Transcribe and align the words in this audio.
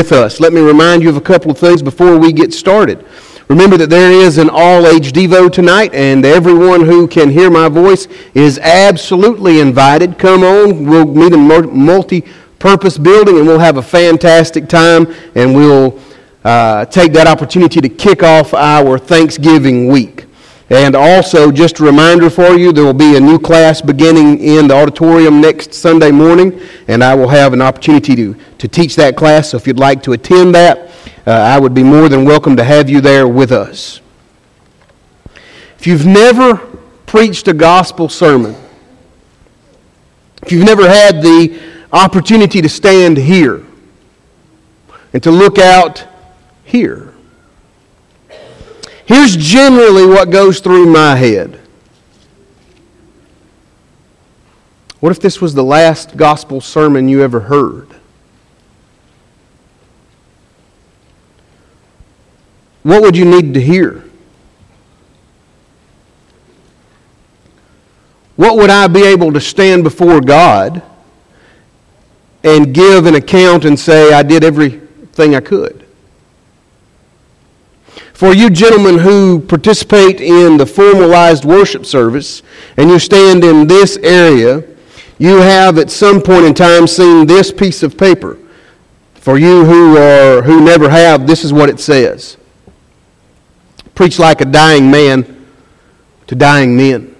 with 0.00 0.12
us. 0.12 0.40
Let 0.40 0.54
me 0.54 0.62
remind 0.62 1.02
you 1.02 1.10
of 1.10 1.18
a 1.18 1.20
couple 1.20 1.50
of 1.50 1.58
things 1.58 1.82
before 1.82 2.16
we 2.16 2.32
get 2.32 2.54
started. 2.54 3.04
Remember 3.48 3.76
that 3.76 3.90
there 3.90 4.10
is 4.10 4.38
an 4.38 4.48
all 4.50 4.86
age 4.86 5.12
Devo 5.12 5.52
tonight, 5.52 5.92
and 5.92 6.24
everyone 6.24 6.80
who 6.80 7.06
can 7.06 7.28
hear 7.28 7.50
my 7.50 7.68
voice 7.68 8.08
is 8.32 8.58
absolutely 8.60 9.60
invited. 9.60 10.18
Come 10.18 10.42
on, 10.42 10.86
we'll 10.86 11.04
meet 11.04 11.34
in 11.34 11.40
multi 11.40 12.22
purpose 12.58 12.96
building, 12.96 13.36
and 13.36 13.46
we'll 13.46 13.58
have 13.58 13.76
a 13.76 13.82
fantastic 13.82 14.70
time, 14.70 15.14
and 15.34 15.54
we'll 15.54 16.00
uh, 16.44 16.86
take 16.86 17.12
that 17.12 17.26
opportunity 17.26 17.82
to 17.82 17.88
kick 17.90 18.22
off 18.22 18.54
our 18.54 18.98
Thanksgiving 18.98 19.88
week. 19.88 20.24
And 20.70 20.94
also, 20.94 21.50
just 21.50 21.80
a 21.80 21.84
reminder 21.84 22.30
for 22.30 22.54
you, 22.54 22.72
there 22.72 22.84
will 22.84 22.92
be 22.94 23.16
a 23.16 23.20
new 23.20 23.40
class 23.40 23.80
beginning 23.80 24.38
in 24.38 24.68
the 24.68 24.74
auditorium 24.74 25.40
next 25.40 25.74
Sunday 25.74 26.12
morning, 26.12 26.60
and 26.86 27.02
I 27.02 27.12
will 27.12 27.26
have 27.26 27.52
an 27.52 27.60
opportunity 27.60 28.14
to, 28.14 28.36
to 28.58 28.68
teach 28.68 28.94
that 28.94 29.16
class. 29.16 29.50
So 29.50 29.56
if 29.56 29.66
you'd 29.66 29.80
like 29.80 30.00
to 30.04 30.12
attend 30.12 30.54
that, 30.54 30.92
uh, 31.26 31.32
I 31.32 31.58
would 31.58 31.74
be 31.74 31.82
more 31.82 32.08
than 32.08 32.24
welcome 32.24 32.56
to 32.56 32.62
have 32.62 32.88
you 32.88 33.00
there 33.00 33.26
with 33.26 33.50
us. 33.50 34.00
If 35.76 35.88
you've 35.88 36.06
never 36.06 36.56
preached 37.04 37.48
a 37.48 37.52
gospel 37.52 38.08
sermon, 38.08 38.54
if 40.44 40.52
you've 40.52 40.64
never 40.64 40.88
had 40.88 41.20
the 41.20 41.60
opportunity 41.92 42.62
to 42.62 42.68
stand 42.68 43.16
here 43.16 43.64
and 45.12 45.20
to 45.24 45.32
look 45.32 45.58
out 45.58 46.06
here, 46.62 47.09
Here's 49.10 49.36
generally 49.36 50.06
what 50.06 50.30
goes 50.30 50.60
through 50.60 50.86
my 50.86 51.16
head. 51.16 51.58
What 55.00 55.10
if 55.10 55.18
this 55.18 55.40
was 55.40 55.52
the 55.52 55.64
last 55.64 56.16
gospel 56.16 56.60
sermon 56.60 57.08
you 57.08 57.20
ever 57.20 57.40
heard? 57.40 57.88
What 62.84 63.02
would 63.02 63.16
you 63.16 63.24
need 63.24 63.52
to 63.54 63.60
hear? 63.60 64.04
What 68.36 68.58
would 68.58 68.70
I 68.70 68.86
be 68.86 69.02
able 69.02 69.32
to 69.32 69.40
stand 69.40 69.82
before 69.82 70.20
God 70.20 70.84
and 72.44 72.72
give 72.72 73.06
an 73.06 73.16
account 73.16 73.64
and 73.64 73.76
say, 73.76 74.12
I 74.12 74.22
did 74.22 74.44
everything 74.44 75.34
I 75.34 75.40
could? 75.40 75.79
For 78.20 78.34
you 78.34 78.50
gentlemen 78.50 78.98
who 78.98 79.40
participate 79.40 80.20
in 80.20 80.58
the 80.58 80.66
formalized 80.66 81.46
worship 81.46 81.86
service 81.86 82.42
and 82.76 82.90
you 82.90 82.98
stand 82.98 83.42
in 83.44 83.66
this 83.66 83.96
area, 83.96 84.62
you 85.18 85.38
have 85.38 85.78
at 85.78 85.90
some 85.90 86.20
point 86.20 86.44
in 86.44 86.52
time 86.52 86.86
seen 86.86 87.26
this 87.26 87.50
piece 87.50 87.82
of 87.82 87.96
paper. 87.96 88.36
For 89.14 89.38
you 89.38 89.64
who, 89.64 89.96
are, 89.96 90.42
who 90.42 90.62
never 90.62 90.90
have, 90.90 91.26
this 91.26 91.44
is 91.44 91.52
what 91.54 91.70
it 91.70 91.80
says 91.80 92.36
Preach 93.94 94.18
like 94.18 94.42
a 94.42 94.44
dying 94.44 94.90
man 94.90 95.46
to 96.26 96.34
dying 96.34 96.76
men. 96.76 97.16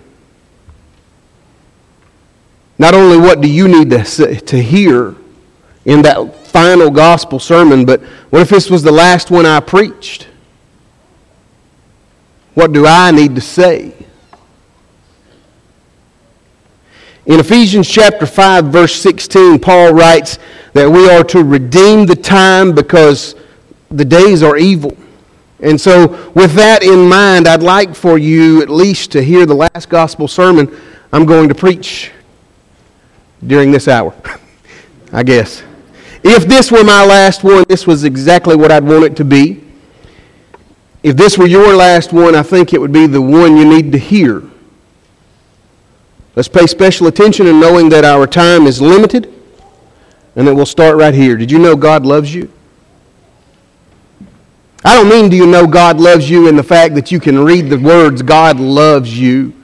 Not 2.79 2.92
only 2.92 3.17
what 3.17 3.41
do 3.41 3.48
you 3.48 3.69
need 3.69 3.89
to, 3.89 4.05
to 4.39 4.62
hear 4.62 5.14
in 5.87 6.03
that 6.03 6.47
final 6.48 6.91
gospel 6.91 7.39
sermon, 7.39 7.87
but 7.87 8.03
what 8.29 8.42
if 8.42 8.51
this 8.51 8.69
was 8.69 8.83
the 8.83 8.92
last 8.92 9.31
one 9.31 9.47
I 9.47 9.61
preached? 9.61 10.27
What 12.55 12.73
do 12.73 12.87
I 12.87 13.11
need 13.11 13.34
to 13.37 13.41
say? 13.41 13.95
In 17.27 17.39
Ephesians 17.39 17.89
chapter 17.89 18.27
5 18.27 18.67
verse 18.67 18.95
16 18.95 19.61
Paul 19.61 19.92
writes 19.92 20.39
that 20.73 20.91
we 20.91 21.09
are 21.09 21.23
to 21.25 21.45
redeem 21.45 22.07
the 22.07 22.17
time 22.17 22.75
because 22.75 23.37
the 23.91 24.05
days 24.05 24.42
are 24.42 24.57
evil. 24.57 24.97
And 25.61 25.81
so 25.81 26.31
with 26.34 26.55
that 26.55 26.83
in 26.83 27.09
mind 27.09 27.47
I'd 27.47 27.62
like 27.62 27.95
for 27.95 28.19
you 28.19 28.62
at 28.62 28.70
least 28.70 29.12
to 29.12 29.23
hear 29.23 29.47
the 29.47 29.55
last 29.55 29.89
gospel 29.89 30.27
sermon 30.27 30.77
I'm 31.13 31.27
going 31.27 31.48
to 31.48 31.55
preach 31.55 32.11
during 33.47 33.70
this 33.70 33.86
hour. 33.86 34.14
I 35.13 35.23
guess. 35.23 35.63
If 36.23 36.47
this 36.47 36.70
were 36.70 36.85
my 36.85 37.05
last 37.05 37.45
one, 37.45 37.64
this 37.69 37.86
was 37.86 38.05
exactly 38.05 38.55
what 38.55 38.70
I'd 38.70 38.85
want 38.85 39.05
it 39.05 39.17
to 39.17 39.24
be. 39.24 39.64
If 41.02 41.16
this 41.16 41.38
were 41.38 41.46
your 41.46 41.74
last 41.74 42.12
one, 42.12 42.34
I 42.34 42.42
think 42.42 42.74
it 42.74 42.80
would 42.80 42.92
be 42.92 43.06
the 43.06 43.22
one 43.22 43.56
you 43.56 43.64
need 43.64 43.92
to 43.92 43.98
hear. 43.98 44.42
Let's 46.36 46.48
pay 46.48 46.66
special 46.66 47.06
attention 47.06 47.46
in 47.46 47.58
knowing 47.58 47.88
that 47.88 48.05
our 48.05 48.27
time 48.27 48.66
is 48.66 48.80
limited 48.80 49.33
and 50.36 50.46
that 50.46 50.55
we'll 50.55 50.66
start 50.66 50.96
right 50.96 51.14
here. 51.14 51.36
Did 51.36 51.50
you 51.50 51.58
know 51.58 51.74
God 51.74 52.06
loves 52.06 52.34
you? 52.34 52.52
I 54.84 54.96
don't 54.96 55.08
mean 55.08 55.28
do 55.28 55.36
you 55.36 55.46
know 55.46 55.66
God 55.66 56.00
loves 56.00 56.30
you 56.30 56.48
in 56.48 56.56
the 56.56 56.62
fact 56.62 56.94
that 56.94 57.11
you 57.11 57.20
can 57.20 57.38
read 57.38 57.68
the 57.68 57.78
words 57.78 58.22
God 58.22 58.58
loves 58.58 59.18
you. 59.18 59.55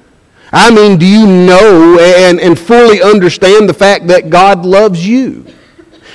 I 0.53 0.70
mean, 0.70 0.98
do 0.98 1.06
you 1.06 1.26
know 1.26 1.98
and, 2.00 2.41
and 2.41 2.58
fully 2.58 3.03
understand 3.03 3.68
the 3.68 3.74
fact 3.74 4.06
that 4.06 4.30
God 4.30 4.64
loves 4.64 5.06
you? 5.06 5.44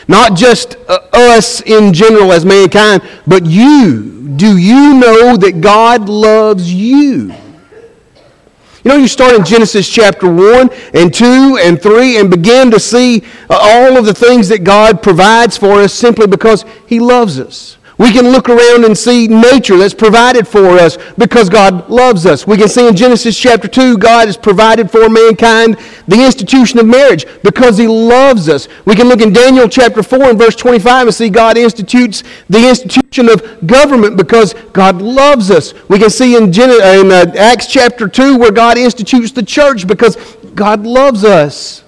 Not 0.08 0.36
just 0.36 0.76
uh, 0.88 1.00
us 1.14 1.62
in 1.62 1.94
general 1.94 2.32
as 2.34 2.46
mankind, 2.46 3.02
but 3.28 3.46
you 3.46 4.12
do 4.36 4.58
you 4.58 4.94
know 4.94 5.38
that 5.38 5.62
God 5.62 6.10
loves 6.10 6.74
you? 6.74 7.34
You 8.84 8.90
know, 8.90 8.96
you 8.96 9.08
start 9.08 9.36
in 9.36 9.46
Genesis 9.46 9.88
chapter 9.88 10.32
1 10.32 10.70
and 10.96 11.14
2 11.14 11.60
and 11.62 11.80
3 11.80 12.18
and 12.18 12.32
begin 12.32 12.72
to 12.72 12.80
see 12.80 13.24
uh, 13.48 13.60
all 13.62 13.98
of 13.98 14.06
the 14.06 14.14
things 14.14 14.50
that 14.50 14.64
God 14.64 15.04
provides 15.04 15.56
for 15.56 15.74
us 15.74 15.94
simply 15.94 16.26
because 16.26 16.66
He 16.88 17.00
loves 17.00 17.40
us. 17.40 17.78
We 18.02 18.12
can 18.12 18.32
look 18.32 18.50
around 18.50 18.84
and 18.84 18.98
see 18.98 19.28
nature 19.28 19.78
that's 19.78 19.94
provided 19.94 20.48
for 20.48 20.70
us 20.80 20.98
because 21.20 21.50
God 21.50 21.88
loves 21.88 22.26
us. 22.26 22.48
We 22.48 22.58
can 22.58 22.68
see 22.68 22.88
in 22.88 22.96
Genesis 22.96 23.38
chapter 23.38 23.68
2, 23.68 24.00
God 24.00 24.28
has 24.28 24.36
provided 24.36 24.90
for 24.90 25.08
mankind 25.08 25.78
the 26.08 26.26
institution 26.26 26.80
of 26.80 26.88
marriage 26.88 27.28
because 27.44 27.78
He 27.78 27.88
loves 27.88 28.50
us. 28.50 28.68
We 28.86 28.96
can 28.96 29.08
look 29.08 29.22
in 29.22 29.32
Daniel 29.32 29.70
chapter 29.70 30.02
4 30.02 30.32
and 30.32 30.40
verse 30.40 30.56
25 30.56 31.08
and 31.10 31.16
see 31.16 31.30
God 31.30 31.60
institutes 31.60 32.24
the 32.50 32.68
institution 32.68 33.30
of 33.30 33.68
government 33.68 34.18
because 34.18 34.56
God 34.74 35.00
loves 35.00 35.52
us. 35.52 35.76
We 35.88 36.00
can 36.00 36.10
see 36.10 36.36
in, 36.36 36.52
Gen- 36.52 36.72
in 36.72 37.12
uh, 37.12 37.32
Acts 37.38 37.68
chapter 37.68 38.08
2 38.08 38.36
where 38.36 38.52
God 38.52 38.80
institutes 38.80 39.32
the 39.32 39.44
church 39.44 39.86
because 39.86 40.16
God 40.56 40.88
loves 40.88 41.24
us. 41.24 41.84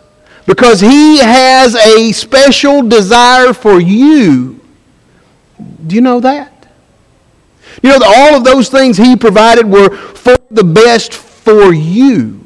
Because 0.46 0.80
He 0.80 1.18
has 1.18 1.74
a 1.74 2.12
special 2.12 2.88
desire 2.88 3.52
for 3.52 3.82
you 3.82 4.60
do 5.88 5.96
you 5.96 6.02
know 6.02 6.20
that? 6.20 6.68
You 7.82 7.90
know 7.90 8.00
that 8.00 8.16
all 8.16 8.38
of 8.38 8.44
those 8.44 8.70
things 8.70 8.98
he 8.98 9.16
provided 9.16 9.66
were 9.66 9.96
for 9.96 10.38
the 10.52 10.64
best 10.64 11.14
for 11.14 11.74
you. 11.74 12.40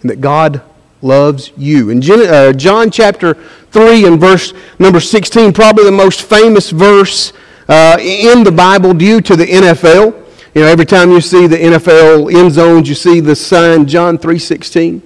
And 0.00 0.10
that 0.10 0.20
God 0.20 0.62
loves 1.02 1.52
you. 1.56 1.90
In 1.90 2.02
uh, 2.02 2.52
John 2.52 2.90
chapter 2.90 3.34
3 3.70 4.06
and 4.06 4.20
verse 4.20 4.52
number 4.78 5.00
16, 5.00 5.52
probably 5.52 5.84
the 5.84 5.92
most 5.92 6.22
famous 6.22 6.70
verse 6.70 7.32
uh, 7.68 7.96
in 8.00 8.44
the 8.44 8.52
Bible 8.52 8.94
due 8.94 9.20
to 9.20 9.36
the 9.36 9.46
NFL. 9.46 10.24
You 10.54 10.62
know, 10.62 10.68
every 10.68 10.86
time 10.86 11.10
you 11.10 11.20
see 11.20 11.46
the 11.46 11.56
NFL 11.56 12.34
end 12.34 12.52
zones, 12.52 12.88
you 12.88 12.94
see 12.94 13.20
the 13.20 13.36
sign 13.36 13.86
John 13.86 14.18
3.16. 14.18 15.02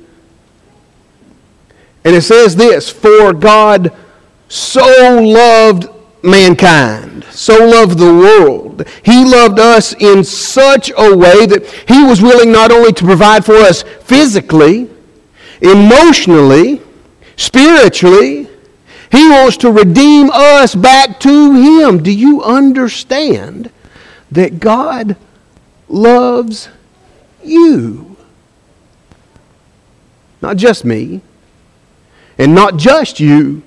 And 2.05 2.17
it 2.17 2.23
says 2.23 2.57
this, 2.57 2.89
For 2.91 3.33
God 3.33 3.93
so 4.53 5.19
loved 5.19 5.89
mankind, 6.23 7.25
so 7.31 7.55
loved 7.65 7.97
the 7.97 8.05
world. 8.05 8.87
He 9.03 9.25
loved 9.25 9.59
us 9.59 9.95
in 9.95 10.25
such 10.25 10.91
a 10.91 11.17
way 11.17 11.47
that 11.47 11.65
he 11.89 12.05
was 12.05 12.21
willing 12.21 12.53
not 12.53 12.71
only 12.71 12.93
to 12.93 13.03
provide 13.03 13.47
for 13.47 13.55
us 13.55 13.83
physically, 14.03 14.91
emotionally, 15.63 16.83
spiritually, 17.37 18.47
he 19.11 19.27
wants 19.31 19.57
to 19.59 19.73
redeem 19.73 20.29
us 20.31 20.75
back 20.75 21.19
to 21.21 21.55
him. 21.55 22.03
Do 22.03 22.13
you 22.13 22.43
understand 22.43 23.71
that 24.31 24.61
God 24.61 25.17
loves 25.89 26.69
you? 27.43 28.19
Not 30.43 30.59
just 30.59 30.85
me, 30.85 31.23
and 32.37 32.55
not 32.55 32.77
just 32.77 33.19
you 33.19 33.63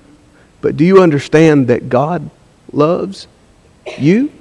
but 0.65 0.77
do 0.77 0.83
you 0.83 0.99
understand 0.99 1.67
that 1.67 1.89
God 1.89 2.27
loves 2.73 3.27
you? 3.99 4.31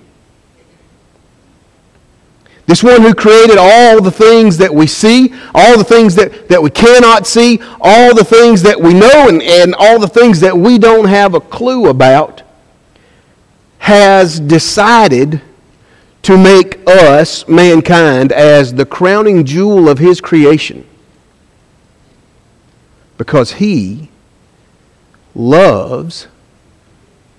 This 2.64 2.82
one 2.82 3.02
who 3.02 3.14
created 3.14 3.58
all 3.58 4.00
the 4.00 4.10
things 4.10 4.56
that 4.56 4.74
we 4.74 4.86
see, 4.86 5.34
all 5.54 5.76
the 5.76 5.84
things 5.84 6.14
that, 6.14 6.48
that 6.48 6.62
we 6.62 6.70
cannot 6.70 7.26
see, 7.26 7.60
all 7.78 8.14
the 8.14 8.24
things 8.24 8.62
that 8.62 8.80
we 8.80 8.94
know, 8.94 9.28
and, 9.28 9.42
and 9.42 9.74
all 9.74 10.00
the 10.00 10.08
things 10.08 10.40
that 10.40 10.56
we 10.56 10.78
don't 10.78 11.04
have 11.04 11.34
a 11.34 11.42
clue 11.42 11.90
about, 11.90 12.40
has 13.76 14.40
decided 14.40 15.42
to 16.22 16.38
make 16.38 16.80
us, 16.88 17.46
mankind, 17.46 18.32
as 18.32 18.72
the 18.72 18.86
crowning 18.86 19.44
jewel 19.44 19.90
of 19.90 19.98
his 19.98 20.22
creation. 20.22 20.86
Because 23.18 23.52
he 23.52 24.08
loves 25.34 26.28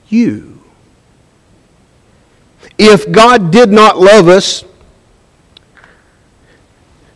you. 0.09 0.61
If 2.77 3.11
God 3.11 3.51
did 3.51 3.69
not 3.69 3.97
love 3.97 4.27
us, 4.27 4.63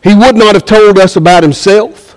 He 0.02 0.14
would 0.14 0.36
not 0.36 0.54
have 0.54 0.64
told 0.64 0.98
us 0.98 1.16
about 1.16 1.42
Himself. 1.42 2.16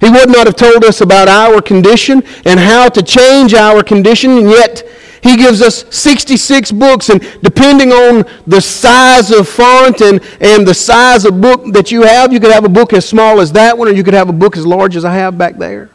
He 0.00 0.10
would 0.10 0.28
not 0.28 0.46
have 0.46 0.56
told 0.56 0.84
us 0.84 1.00
about 1.00 1.28
our 1.28 1.62
condition 1.62 2.22
and 2.44 2.60
how 2.60 2.88
to 2.90 3.02
change 3.02 3.54
our 3.54 3.82
condition, 3.82 4.32
and 4.32 4.50
yet 4.50 4.86
he 5.22 5.36
gives 5.36 5.62
us 5.62 5.84
66 5.90 6.70
books, 6.72 7.08
and 7.08 7.20
depending 7.42 7.90
on 7.90 8.24
the 8.46 8.60
size 8.60 9.30
of 9.30 9.48
font 9.48 10.00
and, 10.00 10.20
and 10.40 10.66
the 10.66 10.74
size 10.74 11.24
of 11.24 11.40
book 11.40 11.72
that 11.72 11.90
you 11.90 12.02
have, 12.02 12.32
you 12.32 12.38
could 12.38 12.52
have 12.52 12.64
a 12.64 12.68
book 12.68 12.92
as 12.92 13.08
small 13.08 13.40
as 13.40 13.50
that 13.52 13.76
one, 13.76 13.88
or 13.88 13.92
you 13.92 14.04
could 14.04 14.14
have 14.14 14.28
a 14.28 14.32
book 14.32 14.56
as 14.56 14.66
large 14.66 14.94
as 14.94 15.04
I 15.04 15.14
have 15.14 15.36
back 15.36 15.56
there. 15.56 15.90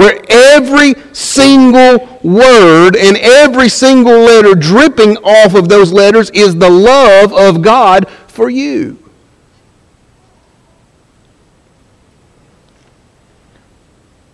Where 0.00 0.20
every 0.30 0.94
single 1.12 2.18
word 2.22 2.96
and 2.96 3.18
every 3.18 3.68
single 3.68 4.20
letter 4.20 4.54
dripping 4.54 5.18
off 5.18 5.54
of 5.54 5.68
those 5.68 5.92
letters 5.92 6.30
is 6.30 6.56
the 6.56 6.70
love 6.70 7.34
of 7.34 7.60
God 7.60 8.08
for 8.26 8.48
you. 8.48 8.96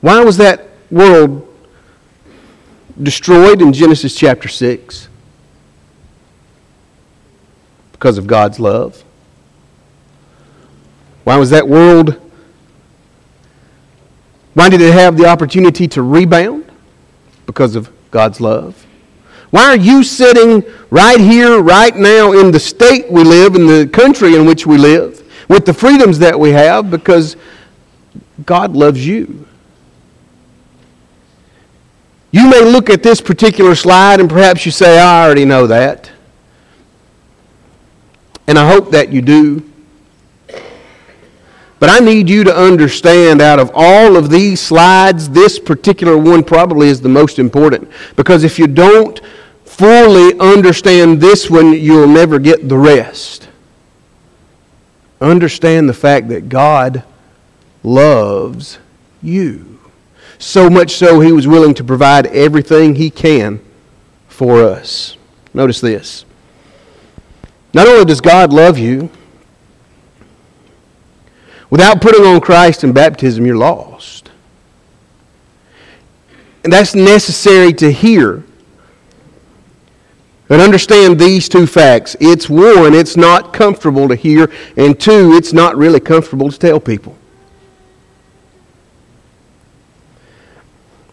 Why 0.00 0.22
was 0.22 0.36
that 0.36 0.68
world 0.88 1.52
destroyed 3.02 3.60
in 3.60 3.72
Genesis 3.72 4.14
chapter 4.14 4.46
6 4.46 5.08
because 7.92 8.18
of 8.18 8.26
God's 8.26 8.60
love. 8.60 9.02
Why 11.24 11.36
was 11.38 11.50
that 11.50 11.66
world? 11.66 12.20
Why 14.56 14.70
did 14.70 14.80
it 14.80 14.94
have 14.94 15.18
the 15.18 15.26
opportunity 15.26 15.86
to 15.88 16.00
rebound? 16.00 16.64
Because 17.44 17.76
of 17.76 17.90
God's 18.10 18.40
love. 18.40 18.86
Why 19.50 19.64
are 19.64 19.76
you 19.76 20.02
sitting 20.02 20.64
right 20.88 21.20
here, 21.20 21.60
right 21.60 21.94
now, 21.94 22.32
in 22.32 22.52
the 22.52 22.58
state 22.58 23.12
we 23.12 23.22
live, 23.22 23.54
in 23.54 23.66
the 23.66 23.86
country 23.86 24.34
in 24.34 24.46
which 24.46 24.66
we 24.66 24.78
live, 24.78 25.30
with 25.50 25.66
the 25.66 25.74
freedoms 25.74 26.18
that 26.20 26.40
we 26.40 26.52
have? 26.52 26.90
Because 26.90 27.36
God 28.46 28.74
loves 28.74 29.06
you. 29.06 29.46
You 32.30 32.48
may 32.48 32.64
look 32.64 32.88
at 32.88 33.02
this 33.02 33.20
particular 33.20 33.74
slide 33.74 34.20
and 34.20 34.30
perhaps 34.30 34.64
you 34.64 34.72
say, 34.72 34.98
I 34.98 35.22
already 35.26 35.44
know 35.44 35.66
that. 35.66 36.10
And 38.46 38.58
I 38.58 38.66
hope 38.66 38.90
that 38.92 39.12
you 39.12 39.20
do. 39.20 39.70
But 41.78 41.90
I 41.90 41.98
need 41.98 42.30
you 42.30 42.42
to 42.44 42.56
understand 42.56 43.42
out 43.42 43.58
of 43.58 43.70
all 43.74 44.16
of 44.16 44.30
these 44.30 44.60
slides, 44.60 45.28
this 45.28 45.58
particular 45.58 46.16
one 46.16 46.42
probably 46.42 46.88
is 46.88 47.00
the 47.00 47.08
most 47.08 47.38
important. 47.38 47.90
Because 48.16 48.44
if 48.44 48.58
you 48.58 48.66
don't 48.66 49.20
fully 49.64 50.38
understand 50.38 51.20
this 51.20 51.50
one, 51.50 51.74
you'll 51.74 52.08
never 52.08 52.38
get 52.38 52.68
the 52.68 52.78
rest. 52.78 53.48
Understand 55.20 55.88
the 55.88 55.94
fact 55.94 56.28
that 56.28 56.48
God 56.48 57.02
loves 57.82 58.78
you. 59.22 59.78
So 60.38 60.70
much 60.70 60.92
so, 60.92 61.20
he 61.20 61.32
was 61.32 61.46
willing 61.46 61.74
to 61.74 61.84
provide 61.84 62.26
everything 62.28 62.94
he 62.94 63.10
can 63.10 63.60
for 64.28 64.62
us. 64.62 65.16
Notice 65.54 65.80
this. 65.80 66.24
Not 67.72 67.86
only 67.86 68.04
does 68.04 68.20
God 68.20 68.52
love 68.52 68.78
you, 68.78 69.10
without 71.70 72.00
putting 72.00 72.24
on 72.24 72.40
Christ 72.40 72.84
in 72.84 72.92
baptism, 72.92 73.46
you're 73.46 73.56
lost. 73.56 74.30
And 76.64 76.72
that's 76.72 76.94
necessary 76.94 77.72
to 77.74 77.92
hear. 77.92 78.44
But 80.48 80.60
understand 80.60 81.18
these 81.18 81.48
two 81.48 81.66
facts. 81.66 82.16
It's 82.20 82.48
one, 82.48 82.94
it's 82.94 83.16
not 83.16 83.52
comfortable 83.52 84.08
to 84.08 84.14
hear, 84.14 84.50
and 84.76 84.98
two, 84.98 85.32
it's 85.34 85.52
not 85.52 85.76
really 85.76 86.00
comfortable 86.00 86.50
to 86.50 86.58
tell 86.58 86.80
people. 86.80 87.16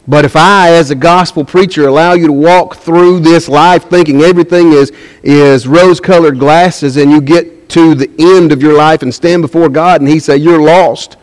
But 0.08 0.26
if 0.26 0.36
I, 0.36 0.72
as 0.72 0.92
a 0.92 0.96
gospel 0.96 1.46
preacher, 1.46 1.88
allow 1.88 2.14
you 2.14 2.28
to 2.28 2.34
walk 2.34 2.76
through 2.76 3.22
this 3.22 3.48
life 3.48 3.86
thinking 3.86 4.22
everything 4.22 4.74
is, 4.74 4.92
is 5.24 5.66
rose 5.66 6.00
colored 6.00 6.40
glasses 6.40 6.98
and 6.98 7.10
you 7.10 7.22
get 7.22 7.53
to 7.70 7.96
the 7.96 8.10
end 8.20 8.52
of 8.52 8.62
your 8.62 8.76
life 8.76 9.02
and 9.02 9.14
stand 9.14 9.42
before 9.42 9.70
God 9.70 10.02
and 10.02 10.10
He 10.10 10.20
say, 10.20 10.38
You're 10.38 10.62
lost, 10.62 11.18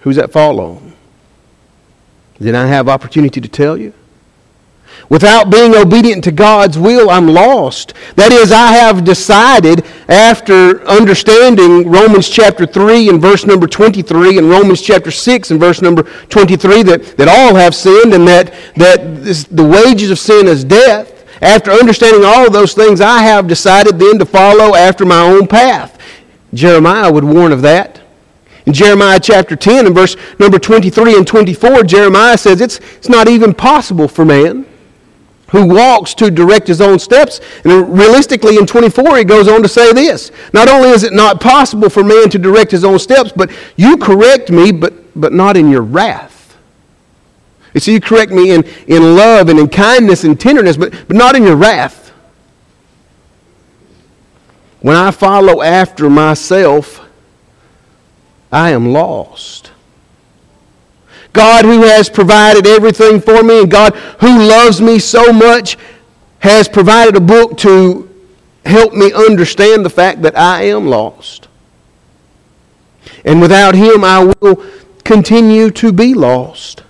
who's 0.00 0.16
that 0.16 0.32
fall 0.32 0.60
on? 0.60 0.94
Did 2.40 2.54
I 2.54 2.66
have 2.66 2.88
opportunity 2.88 3.40
to 3.40 3.48
tell 3.48 3.76
you? 3.76 3.92
Without 5.08 5.50
being 5.50 5.74
obedient 5.74 6.24
to 6.24 6.32
God's 6.32 6.78
will, 6.78 7.10
I'm 7.10 7.28
lost. 7.28 7.94
That 8.16 8.32
is, 8.32 8.50
I 8.50 8.72
have 8.72 9.04
decided 9.04 9.84
after 10.08 10.84
understanding 10.86 11.88
Romans 11.88 12.28
chapter 12.28 12.66
3 12.66 13.10
and 13.10 13.20
verse 13.20 13.46
number 13.46 13.66
23 13.66 14.38
and 14.38 14.50
Romans 14.50 14.82
chapter 14.82 15.10
6 15.10 15.50
and 15.52 15.60
verse 15.60 15.80
number 15.80 16.02
23 16.02 16.82
that, 16.84 17.16
that 17.16 17.28
all 17.28 17.54
have 17.54 17.74
sinned 17.74 18.14
and 18.14 18.26
that, 18.26 18.52
that 18.76 19.22
this, 19.22 19.44
the 19.44 19.64
wages 19.64 20.10
of 20.10 20.18
sin 20.18 20.48
is 20.48 20.64
death. 20.64 21.15
After 21.42 21.70
understanding 21.70 22.24
all 22.24 22.50
those 22.50 22.74
things, 22.74 23.00
I 23.00 23.18
have 23.18 23.46
decided 23.46 23.98
then 23.98 24.18
to 24.18 24.26
follow 24.26 24.74
after 24.74 25.04
my 25.04 25.20
own 25.20 25.46
path. 25.46 25.98
Jeremiah 26.54 27.12
would 27.12 27.24
warn 27.24 27.52
of 27.52 27.62
that. 27.62 28.00
In 28.64 28.72
Jeremiah 28.72 29.20
chapter 29.20 29.54
10 29.54 29.86
and 29.86 29.94
verse 29.94 30.16
number 30.38 30.58
23 30.58 31.16
and 31.16 31.26
24, 31.26 31.84
Jeremiah 31.84 32.36
says 32.36 32.60
it's, 32.60 32.78
it's 32.96 33.08
not 33.08 33.28
even 33.28 33.54
possible 33.54 34.08
for 34.08 34.24
man 34.24 34.66
who 35.50 35.66
walks 35.66 36.14
to 36.14 36.30
direct 36.30 36.66
his 36.66 36.80
own 36.80 36.98
steps. 36.98 37.40
And 37.64 37.96
realistically, 37.96 38.56
in 38.56 38.66
24, 38.66 39.18
he 39.18 39.24
goes 39.24 39.46
on 39.46 39.62
to 39.62 39.68
say 39.68 39.92
this 39.92 40.32
Not 40.52 40.68
only 40.68 40.88
is 40.88 41.04
it 41.04 41.12
not 41.12 41.40
possible 41.40 41.88
for 41.88 42.02
man 42.02 42.28
to 42.30 42.38
direct 42.38 42.70
his 42.70 42.84
own 42.84 42.98
steps, 42.98 43.32
but 43.34 43.50
you 43.76 43.96
correct 43.96 44.50
me, 44.50 44.72
but, 44.72 44.94
but 45.18 45.32
not 45.32 45.56
in 45.56 45.70
your 45.70 45.82
wrath. 45.82 46.35
You 47.74 47.80
see, 47.80 47.92
you 47.92 48.00
correct 48.00 48.32
me 48.32 48.52
in, 48.52 48.64
in 48.86 49.16
love 49.16 49.48
and 49.48 49.58
in 49.58 49.68
kindness 49.68 50.24
and 50.24 50.38
tenderness, 50.38 50.76
but, 50.76 50.92
but 51.08 51.16
not 51.16 51.36
in 51.36 51.42
your 51.42 51.56
wrath. 51.56 52.12
When 54.80 54.96
I 54.96 55.10
follow 55.10 55.62
after 55.62 56.08
myself, 56.08 57.04
I 58.52 58.70
am 58.70 58.92
lost. 58.92 59.72
God 61.32 61.64
who 61.66 61.82
has 61.82 62.08
provided 62.08 62.66
everything 62.66 63.20
for 63.20 63.42
me 63.42 63.60
and 63.60 63.70
God 63.70 63.94
who 64.20 64.46
loves 64.46 64.80
me 64.80 64.98
so 64.98 65.32
much 65.32 65.76
has 66.38 66.68
provided 66.68 67.16
a 67.16 67.20
book 67.20 67.58
to 67.58 68.08
help 68.64 68.94
me 68.94 69.12
understand 69.12 69.84
the 69.84 69.90
fact 69.90 70.22
that 70.22 70.38
I 70.38 70.62
am 70.62 70.86
lost. 70.86 71.48
And 73.24 73.40
without 73.40 73.74
Him, 73.74 74.04
I 74.04 74.24
will 74.24 74.64
continue 75.04 75.70
to 75.72 75.92
be 75.92 76.14
lost. 76.14 76.82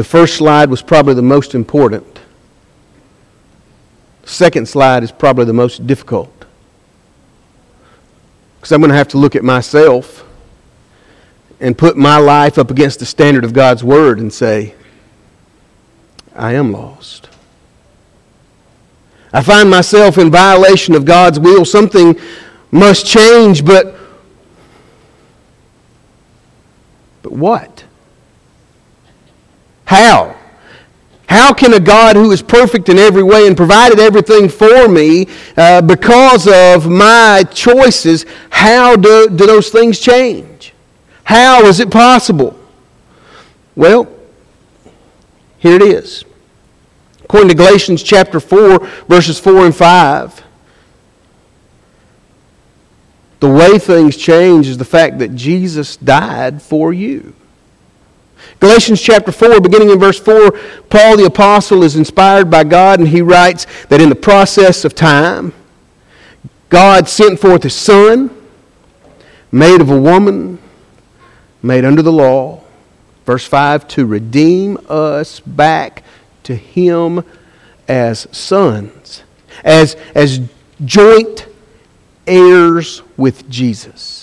The 0.00 0.04
first 0.04 0.36
slide 0.36 0.70
was 0.70 0.80
probably 0.80 1.12
the 1.12 1.20
most 1.20 1.54
important. 1.54 2.20
The 4.22 4.28
second 4.30 4.66
slide 4.66 5.02
is 5.02 5.12
probably 5.12 5.44
the 5.44 5.52
most 5.52 5.86
difficult. 5.86 6.46
Because 8.56 8.72
I'm 8.72 8.80
going 8.80 8.88
to 8.88 8.96
have 8.96 9.08
to 9.08 9.18
look 9.18 9.36
at 9.36 9.44
myself 9.44 10.24
and 11.60 11.76
put 11.76 11.98
my 11.98 12.16
life 12.16 12.56
up 12.56 12.70
against 12.70 13.00
the 13.00 13.04
standard 13.04 13.44
of 13.44 13.52
God's 13.52 13.84
Word 13.84 14.20
and 14.20 14.32
say, 14.32 14.74
I 16.34 16.54
am 16.54 16.72
lost. 16.72 17.28
I 19.34 19.42
find 19.42 19.68
myself 19.68 20.16
in 20.16 20.30
violation 20.30 20.94
of 20.94 21.04
God's 21.04 21.38
will. 21.38 21.66
Something 21.66 22.18
must 22.70 23.04
change, 23.06 23.66
but 23.66 23.94
but 27.20 27.32
what? 27.32 27.84
How? 29.90 30.36
How 31.28 31.52
can 31.52 31.74
a 31.74 31.80
God 31.80 32.14
who 32.14 32.30
is 32.30 32.42
perfect 32.42 32.88
in 32.88 32.96
every 32.96 33.24
way 33.24 33.48
and 33.48 33.56
provided 33.56 33.98
everything 33.98 34.48
for 34.48 34.86
me 34.86 35.26
uh, 35.56 35.82
because 35.82 36.46
of 36.46 36.88
my 36.88 37.42
choices, 37.52 38.24
how 38.50 38.94
do, 38.94 39.28
do 39.28 39.46
those 39.46 39.70
things 39.70 39.98
change? 39.98 40.74
How 41.24 41.64
is 41.64 41.80
it 41.80 41.90
possible? 41.90 42.56
Well, 43.74 44.08
here 45.58 45.74
it 45.74 45.82
is. 45.82 46.24
According 47.24 47.48
to 47.48 47.56
Galatians 47.56 48.04
chapter 48.04 48.38
4, 48.38 48.86
verses 49.08 49.40
4 49.40 49.66
and 49.66 49.74
5, 49.74 50.44
the 53.40 53.50
way 53.50 53.76
things 53.80 54.16
change 54.16 54.68
is 54.68 54.78
the 54.78 54.84
fact 54.84 55.18
that 55.18 55.34
Jesus 55.34 55.96
died 55.96 56.62
for 56.62 56.92
you. 56.92 57.34
Galatians 58.60 59.00
chapter 59.00 59.32
4, 59.32 59.60
beginning 59.60 59.90
in 59.90 59.98
verse 59.98 60.18
4, 60.18 60.52
Paul 60.90 61.16
the 61.16 61.26
Apostle 61.26 61.82
is 61.82 61.96
inspired 61.96 62.50
by 62.50 62.64
God 62.64 62.98
and 63.00 63.08
he 63.08 63.22
writes 63.22 63.66
that 63.88 64.00
in 64.00 64.08
the 64.08 64.14
process 64.14 64.84
of 64.84 64.94
time, 64.94 65.52
God 66.68 67.08
sent 67.08 67.40
forth 67.40 67.62
his 67.62 67.74
Son, 67.74 68.30
made 69.50 69.80
of 69.80 69.90
a 69.90 70.00
woman, 70.00 70.58
made 71.62 71.84
under 71.84 72.02
the 72.02 72.12
law. 72.12 72.62
Verse 73.26 73.46
5 73.46 73.86
to 73.88 74.06
redeem 74.06 74.78
us 74.88 75.40
back 75.40 76.02
to 76.44 76.54
him 76.54 77.24
as 77.86 78.26
sons, 78.32 79.22
as, 79.64 79.96
as 80.14 80.40
joint 80.84 81.46
heirs 82.26 83.02
with 83.16 83.48
Jesus. 83.48 84.19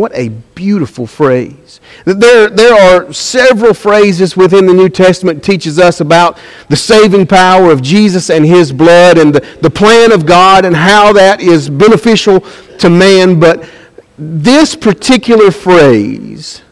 What 0.00 0.12
a 0.14 0.30
beautiful 0.30 1.06
phrase. 1.06 1.78
There, 2.06 2.48
there 2.48 2.72
are 2.72 3.12
several 3.12 3.74
phrases 3.74 4.34
within 4.34 4.64
the 4.64 4.72
New 4.72 4.88
Testament 4.88 5.44
teaches 5.44 5.78
us 5.78 6.00
about 6.00 6.38
the 6.70 6.76
saving 6.76 7.26
power 7.26 7.70
of 7.70 7.82
Jesus 7.82 8.30
and 8.30 8.46
his 8.46 8.72
blood 8.72 9.18
and 9.18 9.34
the, 9.34 9.46
the 9.60 9.68
plan 9.68 10.10
of 10.10 10.24
God 10.24 10.64
and 10.64 10.74
how 10.74 11.12
that 11.12 11.42
is 11.42 11.68
beneficial 11.68 12.40
to 12.78 12.88
man. 12.88 13.38
But 13.38 13.68
this 14.16 14.74
particular 14.74 15.50
phrase, 15.50 16.62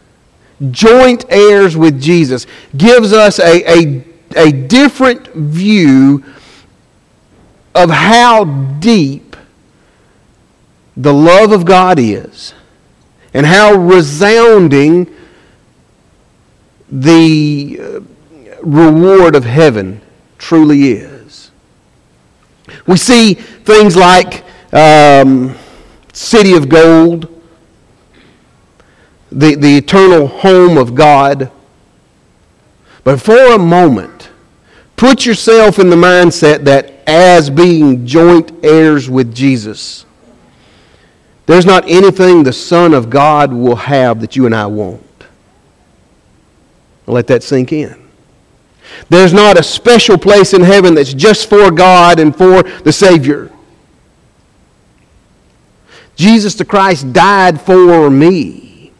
joint 0.70 1.26
heirs 1.28 1.76
with 1.76 2.00
Jesus, 2.00 2.46
gives 2.78 3.12
us 3.12 3.38
a, 3.38 3.62
a, 3.70 4.04
a 4.36 4.52
different 4.52 5.28
view 5.34 6.24
of 7.74 7.90
how 7.90 8.44
deep 8.78 9.36
the 10.96 11.12
love 11.12 11.52
of 11.52 11.66
God 11.66 11.98
is 11.98 12.54
and 13.34 13.46
how 13.46 13.74
resounding 13.74 15.14
the 16.90 17.78
uh, 17.80 18.00
reward 18.62 19.34
of 19.36 19.44
heaven 19.44 20.00
truly 20.38 20.92
is. 20.92 21.50
We 22.86 22.96
see 22.96 23.34
things 23.34 23.96
like 23.96 24.44
um, 24.72 25.54
city 26.12 26.54
of 26.54 26.68
gold, 26.68 27.42
the, 29.30 29.54
the 29.54 29.76
eternal 29.76 30.26
home 30.26 30.78
of 30.78 30.94
God. 30.94 31.50
But 33.04 33.20
for 33.20 33.54
a 33.54 33.58
moment, 33.58 34.30
put 34.96 35.26
yourself 35.26 35.78
in 35.78 35.90
the 35.90 35.96
mindset 35.96 36.64
that 36.64 37.02
as 37.06 37.48
being 37.48 38.06
joint 38.06 38.52
heirs 38.62 39.08
with 39.08 39.34
Jesus, 39.34 40.04
there's 41.48 41.64
not 41.64 41.88
anything 41.88 42.42
the 42.42 42.52
Son 42.52 42.92
of 42.92 43.08
God 43.08 43.54
will 43.54 43.74
have 43.74 44.20
that 44.20 44.36
you 44.36 44.44
and 44.44 44.54
I 44.54 44.66
won't. 44.66 45.02
Let 47.06 47.26
that 47.28 47.42
sink 47.42 47.72
in. 47.72 48.06
There's 49.08 49.32
not 49.32 49.58
a 49.58 49.62
special 49.62 50.18
place 50.18 50.52
in 50.52 50.60
heaven 50.60 50.94
that's 50.94 51.14
just 51.14 51.48
for 51.48 51.70
God 51.70 52.20
and 52.20 52.36
for 52.36 52.62
the 52.62 52.92
Savior. 52.92 53.50
Jesus 56.16 56.54
the 56.54 56.66
Christ 56.66 57.14
died 57.14 57.58
for 57.58 58.10
me. 58.10 58.92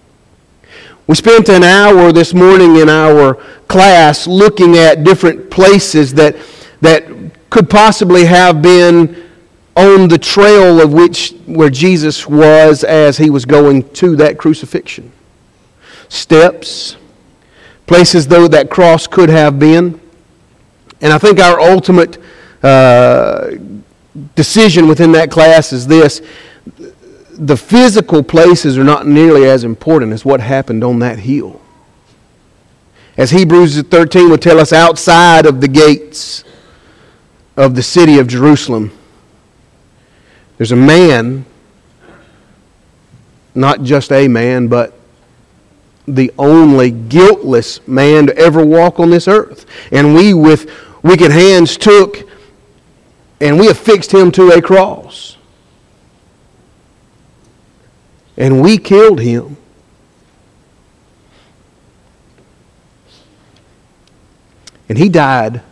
We 1.06 1.16
spent 1.16 1.50
an 1.50 1.64
hour 1.64 2.12
this 2.12 2.32
morning 2.32 2.76
in 2.76 2.88
our 2.88 3.34
class 3.68 4.26
looking 4.26 4.78
at 4.78 5.04
different 5.04 5.50
places 5.50 6.14
that, 6.14 6.34
that 6.80 7.04
could 7.50 7.68
possibly 7.68 8.24
have 8.24 8.62
been 8.62 9.27
on 9.78 10.08
the 10.08 10.18
trail 10.18 10.80
of 10.80 10.92
which 10.92 11.30
where 11.46 11.70
Jesus 11.70 12.26
was 12.26 12.82
as 12.82 13.16
he 13.16 13.30
was 13.30 13.44
going 13.44 13.88
to 13.90 14.16
that 14.16 14.36
crucifixion. 14.36 15.12
Steps, 16.08 16.96
places 17.86 18.26
though 18.26 18.48
that 18.48 18.70
cross 18.70 19.06
could 19.06 19.28
have 19.28 19.60
been. 19.60 20.00
And 21.00 21.12
I 21.12 21.18
think 21.18 21.38
our 21.38 21.60
ultimate 21.60 22.18
uh, 22.60 23.52
decision 24.34 24.88
within 24.88 25.12
that 25.12 25.30
class 25.30 25.72
is 25.72 25.86
this 25.86 26.22
the 27.40 27.56
physical 27.56 28.24
places 28.24 28.76
are 28.76 28.82
not 28.84 29.06
nearly 29.06 29.44
as 29.48 29.62
important 29.62 30.12
as 30.12 30.24
what 30.24 30.40
happened 30.40 30.82
on 30.82 30.98
that 30.98 31.20
hill. 31.20 31.60
As 33.16 33.30
Hebrews 33.30 33.80
13 33.80 34.28
would 34.30 34.42
tell 34.42 34.58
us, 34.58 34.72
outside 34.72 35.46
of 35.46 35.60
the 35.60 35.68
gates 35.68 36.42
of 37.56 37.76
the 37.76 37.82
city 37.82 38.18
of 38.18 38.26
Jerusalem, 38.26 38.97
there's 40.58 40.72
a 40.72 40.76
man, 40.76 41.46
not 43.54 43.82
just 43.82 44.12
a 44.12 44.26
man, 44.26 44.66
but 44.66 44.92
the 46.06 46.32
only 46.36 46.90
guiltless 46.90 47.86
man 47.86 48.26
to 48.26 48.36
ever 48.36 48.64
walk 48.64 48.98
on 48.98 49.10
this 49.10 49.28
earth. 49.28 49.66
And 49.92 50.14
we, 50.14 50.34
with 50.34 50.68
wicked 51.02 51.30
hands, 51.30 51.76
took 51.76 52.28
and 53.40 53.58
we 53.58 53.68
affixed 53.68 54.12
him 54.12 54.32
to 54.32 54.50
a 54.50 54.60
cross. 54.60 55.36
And 58.36 58.60
we 58.60 58.78
killed 58.78 59.20
him. 59.20 59.56
And 64.88 64.98
he 64.98 65.08
died 65.08 65.62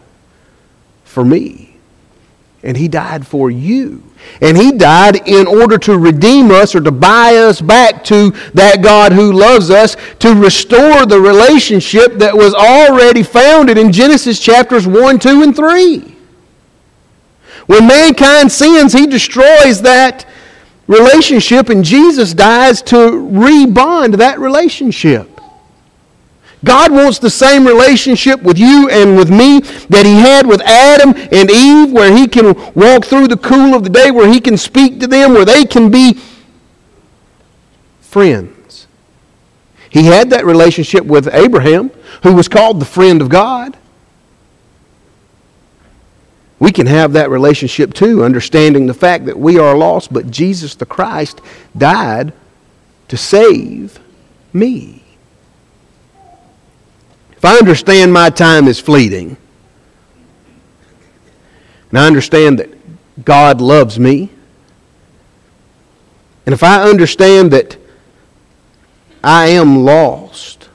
for 1.04 1.24
me 1.24 1.65
and 2.66 2.76
he 2.76 2.88
died 2.88 3.24
for 3.24 3.48
you. 3.48 4.02
And 4.40 4.56
he 4.56 4.72
died 4.72 5.28
in 5.28 5.46
order 5.46 5.78
to 5.78 5.96
redeem 5.96 6.50
us 6.50 6.74
or 6.74 6.80
to 6.80 6.90
buy 6.90 7.36
us 7.36 7.60
back 7.60 8.02
to 8.04 8.30
that 8.54 8.82
God 8.82 9.12
who 9.12 9.32
loves 9.32 9.70
us, 9.70 9.96
to 10.18 10.34
restore 10.34 11.06
the 11.06 11.20
relationship 11.20 12.14
that 12.14 12.36
was 12.36 12.54
already 12.54 13.22
founded 13.22 13.78
in 13.78 13.92
Genesis 13.92 14.40
chapters 14.40 14.84
1, 14.84 15.20
2, 15.20 15.42
and 15.42 15.54
3. 15.54 16.16
When 17.66 17.86
mankind 17.86 18.50
sins, 18.50 18.92
he 18.92 19.06
destroys 19.06 19.80
that 19.82 20.26
relationship, 20.88 21.68
and 21.68 21.84
Jesus 21.84 22.34
dies 22.34 22.82
to 22.82 22.96
rebond 22.96 24.16
that 24.16 24.40
relationship. 24.40 25.35
God 26.66 26.92
wants 26.92 27.18
the 27.18 27.30
same 27.30 27.66
relationship 27.66 28.42
with 28.42 28.58
you 28.58 28.90
and 28.90 29.16
with 29.16 29.30
me 29.30 29.60
that 29.88 30.04
he 30.04 30.14
had 30.14 30.46
with 30.46 30.60
Adam 30.62 31.14
and 31.14 31.50
Eve, 31.50 31.92
where 31.92 32.14
he 32.14 32.26
can 32.26 32.54
walk 32.74 33.04
through 33.04 33.28
the 33.28 33.36
cool 33.36 33.74
of 33.74 33.84
the 33.84 33.90
day, 33.90 34.10
where 34.10 34.28
he 34.28 34.40
can 34.40 34.58
speak 34.58 35.00
to 35.00 35.06
them, 35.06 35.32
where 35.32 35.44
they 35.44 35.64
can 35.64 35.90
be 35.90 36.20
friends. 38.00 38.88
He 39.88 40.04
had 40.04 40.30
that 40.30 40.44
relationship 40.44 41.04
with 41.04 41.32
Abraham, 41.32 41.90
who 42.22 42.34
was 42.34 42.48
called 42.48 42.80
the 42.80 42.84
friend 42.84 43.22
of 43.22 43.28
God. 43.28 43.78
We 46.58 46.72
can 46.72 46.86
have 46.86 47.12
that 47.12 47.30
relationship 47.30 47.94
too, 47.94 48.24
understanding 48.24 48.86
the 48.86 48.94
fact 48.94 49.26
that 49.26 49.38
we 49.38 49.58
are 49.58 49.76
lost, 49.76 50.12
but 50.12 50.30
Jesus 50.30 50.74
the 50.74 50.86
Christ 50.86 51.40
died 51.76 52.32
to 53.08 53.16
save 53.16 54.00
me. 54.52 55.05
If 57.36 57.44
I 57.44 57.58
understand 57.58 58.12
my 58.12 58.30
time 58.30 58.66
is 58.66 58.80
fleeting, 58.80 59.36
and 61.90 61.98
I 61.98 62.06
understand 62.06 62.58
that 62.58 62.70
God 63.24 63.60
loves 63.60 63.98
me, 63.98 64.30
and 66.46 66.52
if 66.52 66.62
I 66.62 66.88
understand 66.88 67.50
that 67.52 67.76
I 69.22 69.48
am 69.48 69.84
lost, 69.84 70.68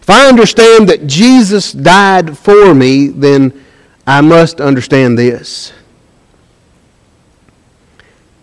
if 0.00 0.08
I 0.08 0.28
understand 0.28 0.88
that 0.88 1.06
Jesus 1.06 1.72
died 1.72 2.38
for 2.38 2.74
me, 2.74 3.08
then 3.08 3.64
I 4.06 4.20
must 4.20 4.60
understand 4.60 5.18
this. 5.18 5.72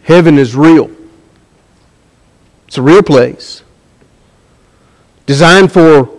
Heaven 0.03 0.37
is 0.37 0.55
real. 0.55 0.91
It's 2.67 2.77
a 2.77 2.81
real 2.81 3.01
place 3.01 3.63
designed 5.25 5.71
for 5.71 6.09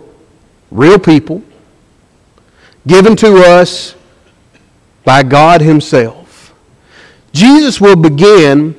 real 0.71 0.99
people, 0.99 1.41
given 2.85 3.15
to 3.17 3.37
us 3.37 3.95
by 5.03 5.23
God 5.23 5.61
Himself. 5.61 6.53
Jesus 7.31 7.79
will 7.79 7.95
begin 7.95 8.75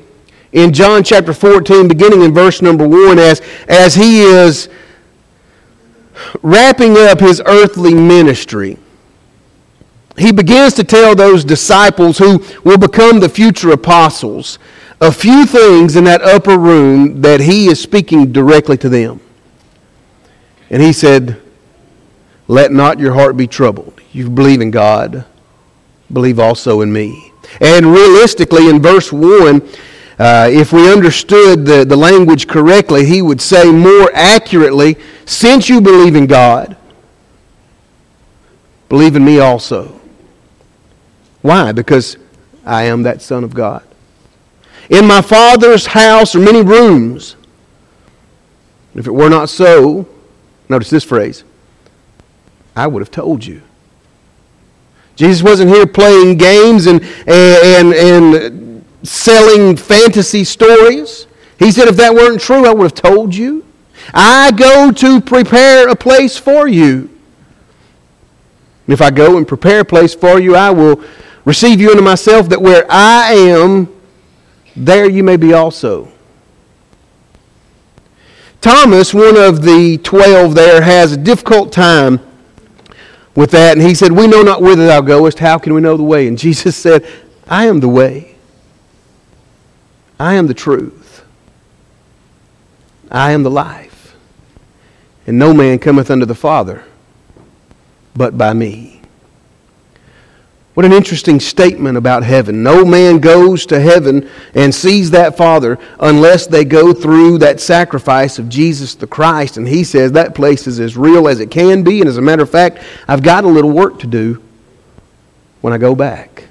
in 0.52 0.72
John 0.72 1.02
chapter 1.02 1.32
14, 1.32 1.88
beginning 1.88 2.22
in 2.22 2.34
verse 2.34 2.62
number 2.62 2.86
1, 2.86 3.18
as, 3.18 3.40
as 3.68 3.94
He 3.94 4.20
is 4.20 4.68
wrapping 6.42 6.96
up 6.96 7.20
His 7.20 7.40
earthly 7.46 7.94
ministry. 7.94 8.78
He 10.16 10.32
begins 10.32 10.74
to 10.74 10.84
tell 10.84 11.14
those 11.14 11.44
disciples 11.44 12.18
who 12.18 12.42
will 12.64 12.78
become 12.78 13.20
the 13.20 13.28
future 13.28 13.70
apostles 13.70 14.58
a 15.00 15.12
few 15.12 15.46
things 15.46 15.94
in 15.94 16.04
that 16.04 16.22
upper 16.22 16.58
room 16.58 17.20
that 17.22 17.40
He 17.40 17.68
is 17.68 17.80
speaking 17.80 18.32
directly 18.32 18.76
to 18.78 18.88
them. 18.88 19.20
And 20.70 20.82
he 20.82 20.92
said, 20.92 21.40
Let 22.46 22.72
not 22.72 22.98
your 22.98 23.14
heart 23.14 23.36
be 23.36 23.46
troubled. 23.46 24.00
You 24.12 24.28
believe 24.30 24.60
in 24.60 24.70
God, 24.70 25.24
believe 26.12 26.38
also 26.38 26.80
in 26.80 26.92
me. 26.92 27.32
And 27.60 27.86
realistically, 27.86 28.68
in 28.68 28.82
verse 28.82 29.12
1, 29.12 29.62
uh, 30.18 30.48
if 30.50 30.72
we 30.72 30.92
understood 30.92 31.64
the, 31.64 31.84
the 31.84 31.96
language 31.96 32.48
correctly, 32.48 33.06
he 33.06 33.22
would 33.22 33.40
say 33.40 33.70
more 33.70 34.10
accurately, 34.14 34.96
Since 35.24 35.68
you 35.68 35.80
believe 35.80 36.16
in 36.16 36.26
God, 36.26 36.76
believe 38.88 39.16
in 39.16 39.24
me 39.24 39.38
also. 39.38 39.98
Why? 41.42 41.72
Because 41.72 42.16
I 42.64 42.84
am 42.84 43.04
that 43.04 43.22
Son 43.22 43.44
of 43.44 43.54
God. 43.54 43.84
In 44.90 45.06
my 45.06 45.22
Father's 45.22 45.86
house 45.86 46.34
are 46.34 46.40
many 46.40 46.62
rooms. 46.62 47.36
If 48.94 49.06
it 49.06 49.12
were 49.12 49.30
not 49.30 49.48
so, 49.48 50.08
notice 50.68 50.90
this 50.90 51.04
phrase, 51.04 51.44
I 52.76 52.86
would 52.86 53.00
have 53.00 53.10
told 53.10 53.44
you. 53.44 53.62
Jesus 55.16 55.42
wasn't 55.42 55.70
here 55.70 55.86
playing 55.86 56.38
games 56.38 56.86
and, 56.86 57.02
and, 57.26 57.92
and 57.92 58.84
selling 59.02 59.76
fantasy 59.76 60.44
stories. 60.44 61.26
He 61.58 61.72
said, 61.72 61.88
if 61.88 61.96
that 61.96 62.14
weren't 62.14 62.40
true, 62.40 62.66
I 62.66 62.72
would 62.72 62.84
have 62.84 62.94
told 62.94 63.34
you. 63.34 63.64
I 64.14 64.52
go 64.52 64.92
to 64.92 65.20
prepare 65.20 65.88
a 65.88 65.96
place 65.96 66.38
for 66.38 66.68
you. 66.68 67.10
If 68.86 69.02
I 69.02 69.10
go 69.10 69.36
and 69.36 69.46
prepare 69.46 69.80
a 69.80 69.84
place 69.84 70.14
for 70.14 70.40
you, 70.40 70.54
I 70.54 70.70
will 70.70 71.02
receive 71.44 71.80
you 71.80 71.90
into 71.90 72.02
myself, 72.02 72.48
that 72.50 72.62
where 72.62 72.86
I 72.88 73.32
am, 73.32 73.88
there 74.76 75.10
you 75.10 75.24
may 75.24 75.36
be 75.36 75.52
also. 75.52 76.12
Thomas, 78.60 79.14
one 79.14 79.36
of 79.36 79.62
the 79.62 79.98
twelve 79.98 80.54
there, 80.54 80.82
has 80.82 81.12
a 81.12 81.16
difficult 81.16 81.72
time 81.72 82.20
with 83.34 83.50
that. 83.52 83.76
And 83.76 83.86
he 83.86 83.94
said, 83.94 84.12
We 84.12 84.26
know 84.26 84.42
not 84.42 84.62
whither 84.62 84.86
thou 84.86 85.00
goest. 85.00 85.38
How 85.38 85.58
can 85.58 85.74
we 85.74 85.80
know 85.80 85.96
the 85.96 86.02
way? 86.02 86.26
And 86.26 86.38
Jesus 86.38 86.76
said, 86.84 87.06
I 87.46 87.66
am 87.66 87.80
the 87.80 87.88
way. 87.88 88.36
I 90.20 90.34
am 90.34 90.48
the 90.48 90.54
truth. 90.54 91.24
I 93.10 93.32
am 93.32 93.42
the 93.42 93.50
life. 93.50 94.16
And 95.26 95.38
no 95.38 95.54
man 95.54 95.78
cometh 95.78 96.10
unto 96.10 96.26
the 96.26 96.34
Father 96.34 96.84
but 98.18 98.36
by 98.36 98.52
me. 98.52 99.00
What 100.78 100.84
an 100.84 100.92
interesting 100.92 101.40
statement 101.40 101.98
about 101.98 102.22
heaven. 102.22 102.62
No 102.62 102.84
man 102.84 103.18
goes 103.18 103.66
to 103.66 103.80
heaven 103.80 104.30
and 104.54 104.72
sees 104.72 105.10
that 105.10 105.36
Father 105.36 105.76
unless 105.98 106.46
they 106.46 106.64
go 106.64 106.92
through 106.92 107.38
that 107.38 107.58
sacrifice 107.58 108.38
of 108.38 108.48
Jesus 108.48 108.94
the 108.94 109.08
Christ. 109.08 109.56
And 109.56 109.66
he 109.66 109.82
says 109.82 110.12
that 110.12 110.36
place 110.36 110.68
is 110.68 110.78
as 110.78 110.96
real 110.96 111.26
as 111.26 111.40
it 111.40 111.50
can 111.50 111.82
be. 111.82 111.98
And 111.98 112.08
as 112.08 112.16
a 112.16 112.22
matter 112.22 112.44
of 112.44 112.50
fact, 112.50 112.78
I've 113.08 113.24
got 113.24 113.42
a 113.42 113.48
little 113.48 113.72
work 113.72 113.98
to 113.98 114.06
do 114.06 114.40
when 115.62 115.72
I 115.72 115.78
go 115.78 115.96
back. 115.96 116.44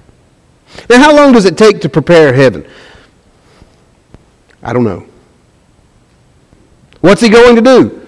Now, 0.89 0.97
how 0.97 1.15
long 1.15 1.31
does 1.31 1.45
it 1.45 1.57
take 1.57 1.79
to 1.83 1.87
prepare 1.87 2.33
heaven? 2.33 2.67
I 4.61 4.73
don't 4.73 4.83
know. 4.83 5.07
What's 6.99 7.21
he 7.21 7.29
going 7.29 7.55
to 7.55 7.61
do? 7.61 8.05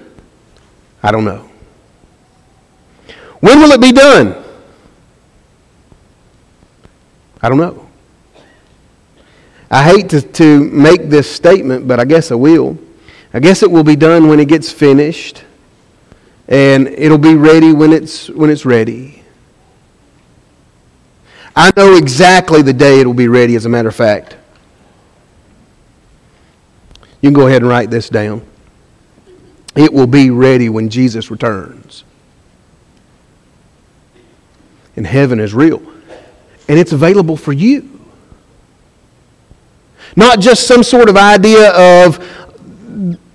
I 1.01 1.13
don't 1.13 1.23
know. 1.23 1.49
When 3.39 3.61
will 3.61 3.71
it 3.71 3.79
be 3.79 3.93
done? 3.93 4.48
I 7.41 7.49
don't 7.49 7.57
know. 7.57 7.89
I 9.71 9.83
hate 9.83 10.09
to, 10.09 10.21
to 10.21 10.63
make 10.71 11.09
this 11.09 11.29
statement, 11.29 11.87
but 11.87 11.99
I 11.99 12.05
guess 12.05 12.31
I 12.31 12.35
will. 12.35 12.77
I 13.33 13.39
guess 13.39 13.61
it 13.61 13.69
will 13.69 13.83
be 13.83 13.95
done 13.95 14.27
when 14.27 14.39
it 14.39 14.47
gets 14.47 14.71
finished, 14.71 15.43
and 16.47 16.87
it'll 16.87 17.19
be 17.19 17.35
ready 17.35 17.71
when 17.71 17.93
it's, 17.93 18.29
when 18.29 18.49
it's 18.49 18.65
ready. 18.65 19.23
I 21.55 21.71
know 21.77 21.95
exactly 21.95 22.61
the 22.61 22.73
day 22.73 22.99
it'll 22.99 23.13
be 23.13 23.27
ready, 23.27 23.55
as 23.55 23.65
a 23.65 23.69
matter 23.69 23.89
of 23.89 23.95
fact. 23.95 24.35
You 27.21 27.29
can 27.29 27.33
go 27.33 27.47
ahead 27.47 27.61
and 27.61 27.69
write 27.69 27.91
this 27.91 28.09
down. 28.09 28.41
It 29.75 29.93
will 29.93 30.07
be 30.07 30.31
ready 30.31 30.69
when 30.69 30.89
Jesus 30.89 31.29
returns. 31.29 32.03
And 34.95 35.05
heaven 35.05 35.39
is 35.39 35.53
real 35.53 35.81
and 36.69 36.79
it's 36.79 36.93
available 36.93 37.35
for 37.35 37.51
you. 37.51 37.99
Not 40.15 40.39
just 40.39 40.67
some 40.67 40.83
sort 40.83 41.09
of 41.09 41.17
idea 41.17 41.71
of 41.71 42.23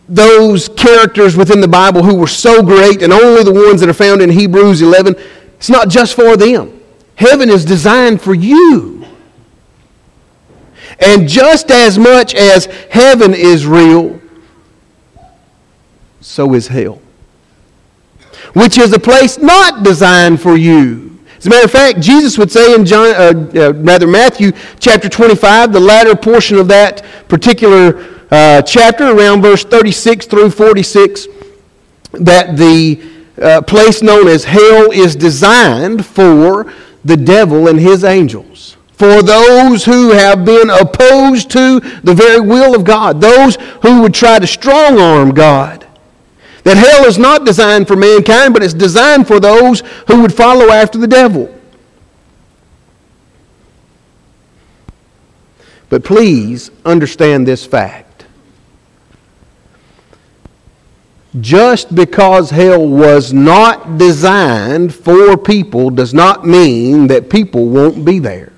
those 0.09 0.69
characters 0.71 1.37
within 1.37 1.61
the 1.61 1.69
Bible 1.69 2.03
who 2.03 2.15
were 2.15 2.27
so 2.27 2.63
great 2.63 3.03
and 3.03 3.13
only 3.13 3.43
the 3.43 3.53
ones 3.53 3.81
that 3.81 3.89
are 3.89 3.95
found 3.95 4.23
in 4.23 4.31
Hebrews 4.31 4.83
11. 4.83 5.17
It's 5.57 5.69
not 5.69 5.89
just 5.89 6.15
for 6.15 6.37
them. 6.37 6.81
Heaven 7.17 7.51
is 7.51 7.65
designed 7.65 8.21
for 8.23 8.35
you. 8.35 9.05
And 11.01 11.29
just 11.29 11.71
as 11.71 11.99
much 11.99 12.35
as 12.35 12.67
heaven 12.91 13.35
is 13.35 13.67
real, 13.67 14.21
so 16.21 16.55
is 16.55 16.69
hell, 16.69 17.01
which 18.53 18.79
is 18.79 18.93
a 18.93 19.01
place 19.01 19.39
not 19.39 19.83
designed 19.83 20.41
for 20.41 20.57
you. 20.57 21.14
As 21.45 21.49
a 21.49 21.51
matter 21.51 21.67
of 21.67 21.73
fact, 21.73 22.01
Jesus 22.01 22.39
would 22.39 22.51
say 22.51 22.75
in 22.75 22.87
John, 22.87 23.09
uh, 23.09 23.51
uh, 23.55 23.75
rather 23.75 24.07
Matthew 24.07 24.53
chapter 24.81 25.11
25, 25.11 25.75
the 25.75 25.79
latter 25.79 26.17
portion 26.17 26.57
of 26.57 26.69
that 26.69 27.05
particular 27.29 28.17
uh, 28.31 28.63
chapter, 28.63 29.15
around 29.15 29.43
verse 29.43 29.63
36 29.63 30.25
through 30.25 30.49
46, 30.49 31.29
that 32.13 32.57
the 32.57 32.99
uh, 33.43 33.61
place 33.61 34.01
known 34.01 34.27
as 34.27 34.45
hell 34.45 34.91
is 34.91 35.15
designed 35.15 36.07
for 36.07 36.73
the 37.05 37.17
devil 37.19 37.69
and 37.69 37.79
his 37.79 38.05
angels. 38.05 38.79
For 38.93 39.23
those 39.23 39.85
who 39.85 40.13
have 40.13 40.47
been 40.47 40.71
opposed 40.71 41.51
to 41.51 41.81
the 42.05 42.15
very 42.15 42.41
will 42.41 42.75
of 42.75 42.85
God, 42.85 43.21
those 43.21 43.57
who 43.83 44.01
would 44.01 44.15
try 44.15 44.39
to 44.39 44.47
strong 44.47 44.99
arm 44.99 45.35
God. 45.35 45.84
That 46.65 46.79
hell 46.79 47.05
is 47.05 47.19
not 47.19 47.45
designed 47.45 47.87
for 47.87 47.95
mankind, 47.95 48.55
but 48.55 48.63
it's 48.63 48.75
designed 48.75 49.27
for 49.27 49.39
those 49.39 49.83
who 50.09 50.23
would 50.23 50.33
follow 50.33 50.71
after 50.71 50.99
the 50.99 51.07
devil. 51.07 51.55
But 55.91 56.05
please 56.05 56.71
understand 56.85 57.47
this 57.47 57.65
fact. 57.65 58.25
Just 61.41 61.95
because 61.95 62.51
hell 62.51 62.87
was 62.87 63.33
not 63.33 63.99
designed 63.99 64.95
for 64.95 65.37
people 65.37 65.91
does 65.91 66.15
not 66.15 66.47
mean 66.47 67.09
that 67.09 67.29
people 67.29 67.69
won't 67.69 68.05
be 68.05 68.19
there. 68.19 68.53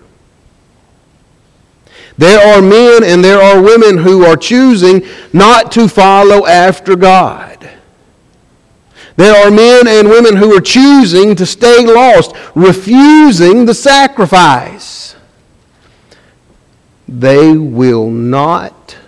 There 2.19 2.39
are 2.39 2.63
men 2.63 3.03
and 3.03 3.23
there 3.25 3.41
are 3.41 3.61
women 3.61 3.99
who 3.99 4.25
are 4.25 4.37
choosing 4.37 5.05
not 5.33 5.73
to 5.73 5.89
follow 5.89 6.47
after 6.47 6.97
God. 6.97 7.69
There 9.17 9.35
are 9.35 9.51
men 9.51 9.89
and 9.89 10.09
women 10.09 10.37
who 10.37 10.55
are 10.55 10.61
choosing 10.61 11.35
to 11.37 11.47
stay 11.47 11.87
lost, 11.87 12.33
refusing 12.55 13.65
the 13.65 13.75
sacrifice. 13.75 15.17
They 17.09 17.57
will 17.57 18.11
not 18.11 18.99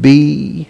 be 0.00 0.68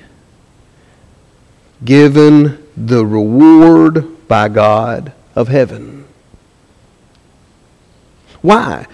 given 1.85 2.67
the 2.77 3.05
reward 3.05 4.27
by 4.29 4.49
God 4.49 5.13
of 5.35 5.49
heaven. 5.49 6.07
Why? 8.41 8.87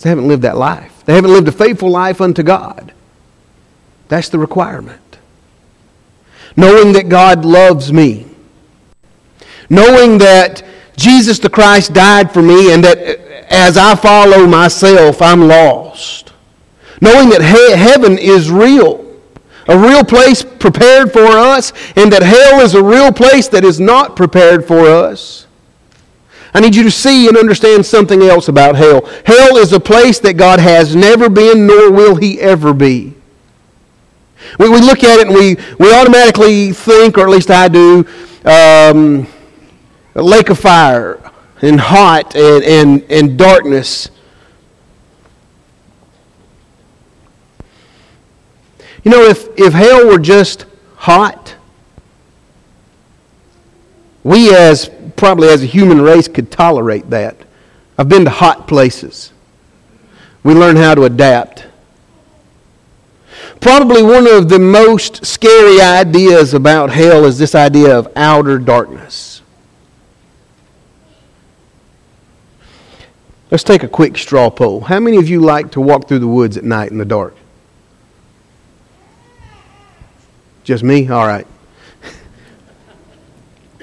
They 0.00 0.08
haven't 0.08 0.26
lived 0.26 0.42
that 0.42 0.56
life. 0.56 1.04
They 1.04 1.14
haven't 1.14 1.32
lived 1.32 1.46
a 1.46 1.52
faithful 1.52 1.90
life 1.90 2.20
unto 2.20 2.42
God. 2.42 2.92
That's 4.08 4.28
the 4.28 4.38
requirement 4.38 5.01
knowing 6.56 6.92
that 6.92 7.08
God 7.08 7.44
loves 7.44 7.92
me, 7.92 8.26
knowing 9.68 10.18
that 10.18 10.62
Jesus 10.96 11.38
the 11.38 11.48
Christ 11.48 11.92
died 11.92 12.32
for 12.32 12.42
me 12.42 12.72
and 12.72 12.84
that 12.84 12.98
as 13.50 13.76
I 13.76 13.94
follow 13.94 14.46
myself, 14.46 15.20
I'm 15.20 15.48
lost, 15.48 16.32
knowing 17.00 17.28
that 17.30 17.42
he- 17.42 17.76
heaven 17.76 18.18
is 18.18 18.50
real, 18.50 19.04
a 19.68 19.78
real 19.78 20.04
place 20.04 20.42
prepared 20.42 21.12
for 21.12 21.26
us, 21.26 21.72
and 21.96 22.12
that 22.12 22.22
hell 22.22 22.60
is 22.60 22.74
a 22.74 22.82
real 22.82 23.12
place 23.12 23.48
that 23.48 23.64
is 23.64 23.78
not 23.80 24.16
prepared 24.16 24.66
for 24.66 24.86
us. 24.86 25.46
I 26.54 26.60
need 26.60 26.76
you 26.76 26.82
to 26.82 26.90
see 26.90 27.28
and 27.28 27.36
understand 27.36 27.86
something 27.86 28.22
else 28.22 28.48
about 28.48 28.76
hell. 28.76 29.08
Hell 29.24 29.56
is 29.56 29.72
a 29.72 29.80
place 29.80 30.18
that 30.20 30.34
God 30.34 30.60
has 30.60 30.94
never 30.94 31.30
been, 31.30 31.66
nor 31.66 31.90
will 31.90 32.16
he 32.16 32.40
ever 32.40 32.74
be. 32.74 33.11
We, 34.58 34.68
we 34.68 34.80
look 34.80 35.02
at 35.04 35.20
it 35.20 35.26
and 35.26 35.34
we, 35.34 35.56
we 35.78 35.94
automatically 35.94 36.72
think, 36.72 37.18
or 37.18 37.22
at 37.22 37.30
least 37.30 37.50
I 37.50 37.68
do, 37.68 38.06
um, 38.44 39.26
a 40.14 40.22
lake 40.22 40.50
of 40.50 40.58
fire 40.58 41.30
and 41.62 41.80
hot 41.80 42.34
and, 42.34 42.64
and, 42.64 43.02
and 43.10 43.38
darkness. 43.38 44.10
You 49.04 49.10
know, 49.10 49.22
if, 49.22 49.48
if 49.56 49.72
hell 49.72 50.06
were 50.06 50.18
just 50.18 50.66
hot, 50.96 51.56
we 54.22 54.54
as 54.54 54.90
probably 55.16 55.48
as 55.48 55.62
a 55.62 55.66
human 55.66 56.00
race 56.00 56.28
could 56.28 56.50
tolerate 56.50 57.10
that. 57.10 57.36
I've 57.98 58.08
been 58.08 58.24
to 58.24 58.30
hot 58.30 58.68
places. 58.68 59.32
We 60.42 60.54
learn 60.54 60.76
how 60.76 60.94
to 60.94 61.04
adapt. 61.04 61.66
Probably 63.62 64.02
one 64.02 64.26
of 64.26 64.48
the 64.48 64.58
most 64.58 65.24
scary 65.24 65.80
ideas 65.80 66.52
about 66.52 66.90
hell 66.90 67.24
is 67.24 67.38
this 67.38 67.54
idea 67.54 67.96
of 67.96 68.08
outer 68.16 68.58
darkness. 68.58 69.40
Let's 73.52 73.62
take 73.62 73.84
a 73.84 73.88
quick 73.88 74.18
straw 74.18 74.50
poll. 74.50 74.80
How 74.80 74.98
many 74.98 75.16
of 75.18 75.28
you 75.28 75.38
like 75.38 75.70
to 75.72 75.80
walk 75.80 76.08
through 76.08 76.18
the 76.18 76.26
woods 76.26 76.56
at 76.56 76.64
night 76.64 76.90
in 76.90 76.98
the 76.98 77.04
dark? 77.04 77.36
Just 80.64 80.82
me? 80.82 81.08
All 81.08 81.24
right. 81.24 81.46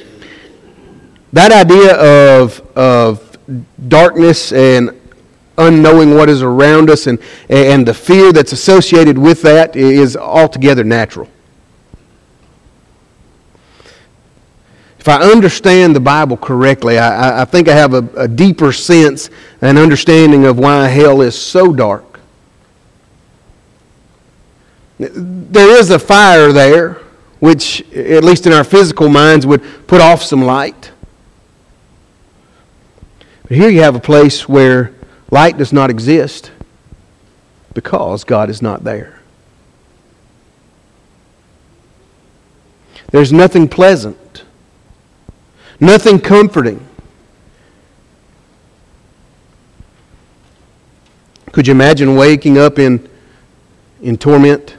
that 1.32 1.54
idea 1.54 1.96
of, 1.96 2.60
of 2.76 3.38
darkness 3.88 4.52
and 4.52 4.99
unknowing 5.60 6.16
what 6.16 6.30
is 6.30 6.42
around 6.42 6.90
us 6.90 7.06
and, 7.06 7.20
and 7.50 7.88
the 7.88 7.94
fear 7.94 8.32
that's 8.32 8.54
associated 8.54 9.18
with 9.18 9.42
that 9.44 9.76
is 9.76 10.18
altogether 10.18 10.84
natural. 10.84 11.28
If 15.00 15.08
I 15.08 15.22
understand 15.22 15.96
the 15.96 16.02
Bible 16.02 16.36
correctly, 16.36 16.98
I, 16.98 17.42
I 17.42 17.46
think 17.46 17.70
I 17.70 17.74
have 17.74 17.94
a, 17.94 18.08
a 18.18 18.28
deeper 18.28 18.74
sense 18.74 19.30
and 19.62 19.78
understanding 19.78 20.46
of 20.46 20.60
why 20.60 20.88
hell 20.88 21.22
is 21.22 21.40
so 21.40 21.72
dark. 21.72 22.20
There 24.98 25.80
is 25.80 25.90
a 25.92 26.00
fire 26.00 26.52
there, 26.52 26.96
which, 27.40 27.82
at 27.94 28.26
least 28.26 28.46
in 28.46 28.52
our 28.52 28.66
physical 28.66 29.08
minds, 29.08 29.48
would 29.48 29.64
put 29.88 30.02
off 30.02 30.22
some 30.22 30.42
light. 30.42 30.92
But 33.44 33.56
here 33.56 33.70
you 33.70 33.80
have 33.80 33.96
a 33.96 34.02
place 34.02 34.50
where 34.50 34.94
light 35.32 35.58
does 35.58 35.72
not 35.72 35.90
exist 35.90 36.52
because 37.74 38.24
God 38.24 38.50
is 38.50 38.62
not 38.62 38.84
there. 38.84 39.20
There's 43.12 43.34
nothing 43.34 43.68
pleasant, 43.68 44.44
nothing 45.80 46.20
comforting. 46.20 46.86
Could 51.52 51.68
you 51.68 51.72
imagine 51.72 52.16
waking 52.16 52.58
up 52.58 52.78
in, 52.78 53.10
in 54.02 54.18
torment? 54.18 54.78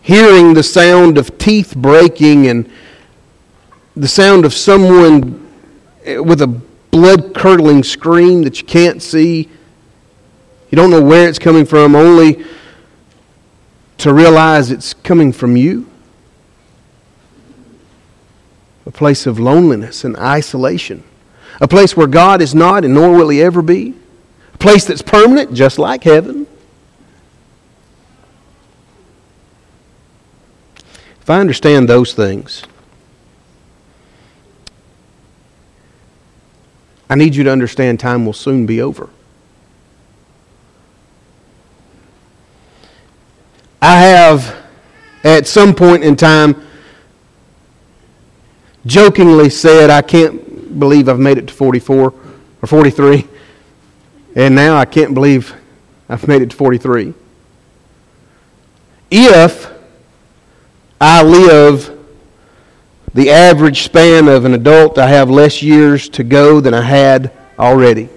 Hearing 0.00 0.54
the 0.54 0.62
sound 0.62 1.18
of 1.18 1.36
teeth 1.36 1.76
breaking 1.76 2.46
and 2.46 2.70
the 3.94 4.08
sound 4.08 4.46
of 4.46 4.54
someone 4.54 5.47
with 6.16 6.40
a 6.42 6.46
blood 6.90 7.34
curdling 7.34 7.82
scream 7.82 8.42
that 8.42 8.60
you 8.60 8.66
can't 8.66 9.02
see. 9.02 9.48
You 10.70 10.76
don't 10.76 10.90
know 10.90 11.02
where 11.02 11.28
it's 11.28 11.38
coming 11.38 11.64
from, 11.64 11.94
only 11.94 12.44
to 13.98 14.14
realize 14.14 14.70
it's 14.70 14.94
coming 14.94 15.32
from 15.32 15.56
you. 15.56 15.88
A 18.86 18.90
place 18.90 19.26
of 19.26 19.38
loneliness 19.38 20.04
and 20.04 20.16
isolation. 20.16 21.04
A 21.60 21.68
place 21.68 21.96
where 21.96 22.06
God 22.06 22.40
is 22.40 22.54
not 22.54 22.84
and 22.84 22.94
nor 22.94 23.12
will 23.12 23.28
He 23.28 23.42
ever 23.42 23.60
be. 23.60 23.94
A 24.54 24.58
place 24.58 24.84
that's 24.84 25.02
permanent, 25.02 25.52
just 25.52 25.78
like 25.78 26.04
heaven. 26.04 26.46
If 31.20 31.28
I 31.28 31.40
understand 31.40 31.88
those 31.88 32.14
things, 32.14 32.62
I 37.10 37.14
need 37.14 37.34
you 37.34 37.44
to 37.44 37.50
understand 37.50 38.00
time 38.00 38.26
will 38.26 38.32
soon 38.32 38.66
be 38.66 38.82
over. 38.82 39.08
I 43.80 43.98
have, 44.00 44.56
at 45.24 45.46
some 45.46 45.74
point 45.74 46.04
in 46.04 46.16
time, 46.16 46.66
jokingly 48.84 49.50
said, 49.50 49.90
I 49.90 50.02
can't 50.02 50.78
believe 50.78 51.08
I've 51.08 51.18
made 51.18 51.38
it 51.38 51.46
to 51.48 51.54
44 51.54 52.14
or 52.62 52.66
43. 52.66 53.26
And 54.34 54.54
now 54.54 54.76
I 54.76 54.84
can't 54.84 55.14
believe 55.14 55.54
I've 56.08 56.26
made 56.28 56.42
it 56.42 56.50
to 56.50 56.56
43. 56.56 57.14
If 59.10 59.72
I 61.00 61.22
live 61.22 61.97
the 63.14 63.30
average 63.30 63.82
span 63.82 64.28
of 64.28 64.44
an 64.44 64.54
adult, 64.54 64.98
I 64.98 65.08
have 65.08 65.30
less 65.30 65.62
years 65.62 66.08
to 66.10 66.24
go 66.24 66.60
than 66.60 66.74
I 66.74 66.82
had 66.82 67.32
already. 67.58 68.08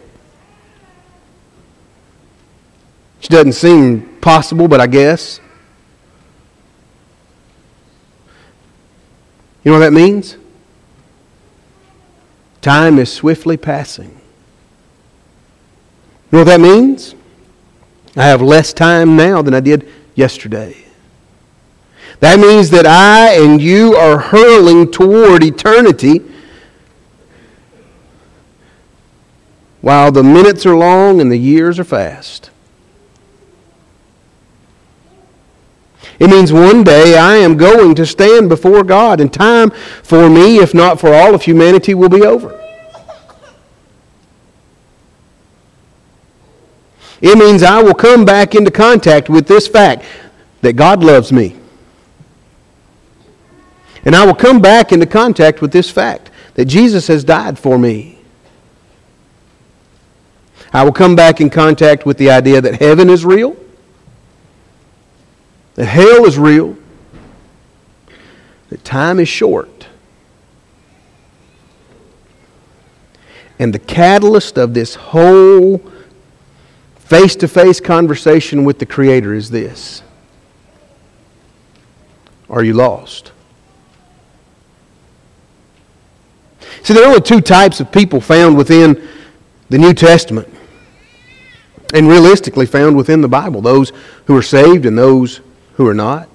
Which 3.18 3.30
doesn't 3.30 3.54
seem 3.54 4.18
possible, 4.20 4.68
but 4.68 4.82
I 4.82 4.88
guess. 4.88 5.40
You 9.64 9.72
know 9.72 9.80
what 9.80 9.86
that 9.86 9.94
means? 9.94 10.38
Time 12.62 13.00
is 13.00 13.12
swiftly 13.12 13.58
passing. 13.58 14.10
You 16.32 16.38
know 16.38 16.40
what 16.40 16.46
that 16.46 16.62
means? 16.62 17.16
I 18.16 18.24
have 18.24 18.42
less 18.42 18.74
time 18.74 19.16
now 19.16 19.42
than 19.42 19.54
I 19.54 19.60
did 19.60 19.88
yesterday. 20.16 20.76
That 22.22 22.40
means 22.40 22.70
that 22.70 22.86
I 22.86 23.34
and 23.34 23.60
you 23.60 23.96
are 23.96 24.20
hurling 24.20 24.92
toward 24.92 25.44
eternity 25.44 26.22
while 29.82 30.12
the 30.12 30.22
minutes 30.22 30.64
are 30.68 30.78
long 30.78 31.20
and 31.20 31.32
the 31.32 31.38
years 31.38 31.80
are 31.80 31.84
fast. 31.84 32.52
It 36.20 36.28
means 36.28 36.54
one 36.54 36.84
day 36.84 37.18
I 37.18 37.38
am 37.38 37.58
going 37.58 37.96
to 37.96 38.06
stand 38.06 38.50
before 38.50 38.84
God, 38.84 39.20
and 39.20 39.34
time 39.34 39.72
for 40.04 40.30
me, 40.30 40.58
if 40.58 40.76
not 40.76 41.00
for 41.00 41.12
all 41.12 41.34
of 41.34 41.42
humanity, 41.42 41.96
will 41.96 42.10
be 42.10 42.22
over. 42.22 42.56
It 47.20 47.36
means 47.40 47.64
I 47.64 47.82
will 47.82 47.96
come 47.96 48.26
back 48.26 48.54
into 48.54 48.70
contact 48.70 49.28
with 49.28 49.48
this 49.48 49.68
fact 49.68 50.06
that 50.62 50.74
God 50.74 51.04
loves 51.04 51.32
me. 51.32 51.56
And 54.04 54.16
I 54.16 54.26
will 54.26 54.36
come 54.36 54.62
back 54.62 54.92
into 54.92 55.06
contact 55.06 55.62
with 55.62 55.72
this 55.72 55.90
fact 55.90 56.32
that 56.56 56.66
Jesus 56.66 57.08
has 57.08 57.24
died 57.24 57.60
for 57.60 57.78
me. 57.78 58.20
I 60.74 60.84
will 60.84 60.92
come 60.92 61.16
back 61.16 61.42
in 61.42 61.50
contact 61.50 62.06
with 62.06 62.18
the 62.18 62.32
idea 62.32 62.62
that 62.62 62.80
heaven 62.80 63.10
is 63.10 63.26
real, 63.26 63.58
that 65.76 65.86
hell 65.86 66.26
is 66.26 66.38
real, 66.38 66.78
that 68.70 68.84
time 68.84 69.20
is 69.20 69.28
short. 69.28 69.88
And 73.60 73.74
the 73.74 73.80
catalyst 73.80 74.58
of 74.58 74.74
this 74.74 74.96
whole 74.96 75.80
face 76.96 77.36
to 77.36 77.48
face 77.48 77.80
conversation 77.80 78.64
with 78.64 78.80
the 78.80 78.86
Creator 78.86 79.34
is 79.34 79.52
this 79.52 80.02
Are 82.50 82.64
you 82.64 82.74
lost? 82.74 83.34
See, 86.84 86.94
there 86.94 87.04
are 87.04 87.08
only 87.08 87.22
two 87.22 87.42
types 87.42 87.80
of 87.80 87.92
people 87.92 88.20
found 88.20 88.58
within 88.58 89.08
the 89.70 89.78
New 89.78 89.94
Testament 89.94 90.48
and 91.94 92.08
realistically 92.08 92.66
found 92.66 92.96
within 92.96 93.22
the 93.22 93.28
Bible 93.28 93.62
those 93.62 93.92
who 94.26 94.36
are 94.36 94.42
saved 94.42 94.86
and 94.86 94.98
those 94.98 95.42
who 95.74 95.88
are 95.88 95.94
not. 95.94 96.28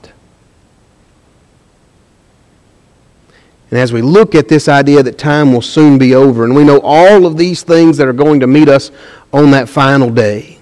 And 3.71 3.81
as 3.81 3.93
we 3.93 4.01
look 4.01 4.35
at 4.35 4.49
this 4.49 4.69
idea 4.69 5.03
that 5.03 5.19
time 5.19 5.53
will 5.53 5.63
soon 5.63 5.99
be 5.99 6.15
over, 6.15 6.45
and 6.45 6.55
we 6.55 6.63
know 6.63 6.81
all 6.83 7.27
of 7.27 7.37
these 7.37 7.63
things 7.63 7.97
that 7.97 8.07
are 8.07 8.13
going 8.13 8.41
to 8.41 8.47
meet 8.47 8.69
us 8.69 8.93
on 9.33 9.51
that 9.51 9.69
final 9.69 10.09
day, 10.09 10.59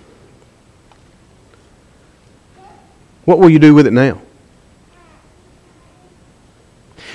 what 3.27 3.39
will 3.39 3.51
you 3.51 3.59
do 3.59 3.75
with 3.75 3.87
it 3.87 3.93
now? 3.93 4.21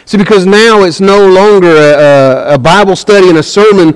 See, 0.09 0.17
because 0.17 0.47
now 0.47 0.85
it's 0.85 0.99
no 0.99 1.27
longer 1.27 1.67
a, 1.67 2.55
a, 2.55 2.57
Bible 2.57 2.95
study 2.95 3.29
and 3.29 3.37
a 3.37 3.43
sermon 3.43 3.95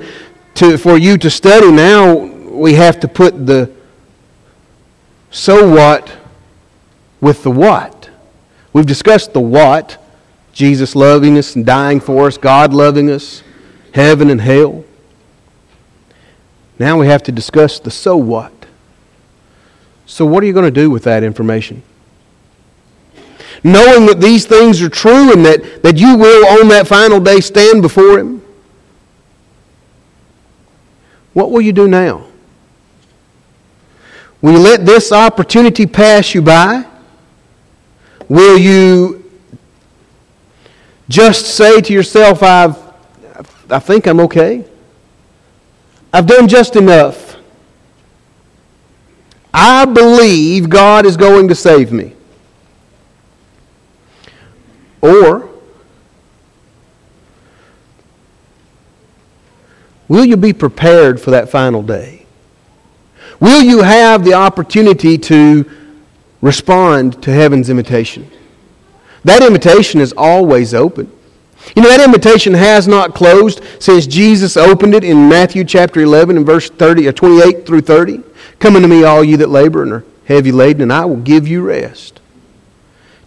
to, 0.54 0.78
for 0.78 0.96
you 0.96 1.18
to 1.18 1.28
study. 1.28 1.72
Now 1.72 2.14
we 2.14 2.74
have 2.74 3.00
to 3.00 3.08
put 3.08 3.46
the 3.46 3.68
so 5.32 5.68
what 5.68 6.16
with 7.20 7.42
the 7.42 7.50
what. 7.50 8.10
We've 8.72 8.86
discussed 8.86 9.32
the 9.32 9.40
what 9.40 10.00
Jesus 10.52 10.94
loving 10.94 11.36
us 11.36 11.56
and 11.56 11.66
dying 11.66 11.98
for 11.98 12.28
us, 12.28 12.38
God 12.38 12.72
loving 12.72 13.10
us, 13.10 13.42
heaven 13.92 14.30
and 14.30 14.40
hell. 14.40 14.84
Now 16.78 16.96
we 16.96 17.08
have 17.08 17.24
to 17.24 17.32
discuss 17.32 17.80
the 17.80 17.90
so 17.90 18.16
what. 18.16 18.52
So, 20.06 20.24
what 20.24 20.44
are 20.44 20.46
you 20.46 20.52
going 20.52 20.64
to 20.64 20.80
do 20.80 20.90
with 20.90 21.02
that 21.02 21.24
information? 21.24 21.82
Knowing 23.64 24.06
that 24.06 24.20
these 24.20 24.46
things 24.46 24.80
are 24.80 24.88
true 24.88 25.32
and 25.32 25.44
that, 25.44 25.82
that 25.82 25.96
you 25.98 26.16
will 26.16 26.60
on 26.60 26.68
that 26.68 26.86
final 26.86 27.18
day 27.18 27.40
stand 27.40 27.82
before 27.82 28.18
Him? 28.18 28.42
What 31.32 31.50
will 31.50 31.62
you 31.62 31.72
do 31.72 31.88
now? 31.88 32.26
Will 34.40 34.52
you 34.52 34.58
let 34.58 34.86
this 34.86 35.10
opportunity 35.10 35.86
pass 35.86 36.34
you 36.34 36.42
by? 36.42 36.86
Will 38.28 38.58
you 38.58 39.24
just 41.08 41.46
say 41.46 41.80
to 41.80 41.92
yourself, 41.92 42.42
I've 42.42 42.84
I 43.70 43.78
think 43.78 44.06
I'm 44.06 44.20
okay. 44.20 44.64
I've 46.12 46.26
done 46.26 46.48
just 46.48 46.76
enough. 46.76 47.36
I 49.52 49.84
believe 49.84 50.68
God 50.68 51.06
is 51.06 51.16
going 51.16 51.48
to 51.48 51.54
save 51.54 51.92
me. 51.92 52.13
Or, 55.04 55.50
will 60.08 60.24
you 60.24 60.38
be 60.38 60.54
prepared 60.54 61.20
for 61.20 61.30
that 61.32 61.50
final 61.50 61.82
day? 61.82 62.24
Will 63.38 63.62
you 63.62 63.82
have 63.82 64.24
the 64.24 64.32
opportunity 64.32 65.18
to 65.18 65.70
respond 66.40 67.22
to 67.22 67.30
heaven's 67.30 67.68
invitation? 67.68 68.30
That 69.24 69.42
invitation 69.42 70.00
is 70.00 70.14
always 70.16 70.72
open. 70.72 71.12
You 71.76 71.82
know, 71.82 71.90
that 71.90 72.00
invitation 72.02 72.54
has 72.54 72.88
not 72.88 73.14
closed 73.14 73.60
since 73.78 74.06
Jesus 74.06 74.56
opened 74.56 74.94
it 74.94 75.04
in 75.04 75.28
Matthew 75.28 75.64
chapter 75.64 76.00
11 76.00 76.38
and 76.38 76.46
verse 76.46 76.70
30, 76.70 77.08
or 77.08 77.12
28 77.12 77.66
through 77.66 77.82
30. 77.82 78.22
Come 78.58 78.76
unto 78.76 78.88
me, 78.88 79.04
all 79.04 79.22
you 79.22 79.36
that 79.36 79.50
labor 79.50 79.82
and 79.82 79.92
are 79.92 80.04
heavy 80.24 80.50
laden, 80.50 80.80
and 80.80 80.92
I 80.94 81.04
will 81.04 81.16
give 81.16 81.46
you 81.46 81.60
rest. 81.60 82.20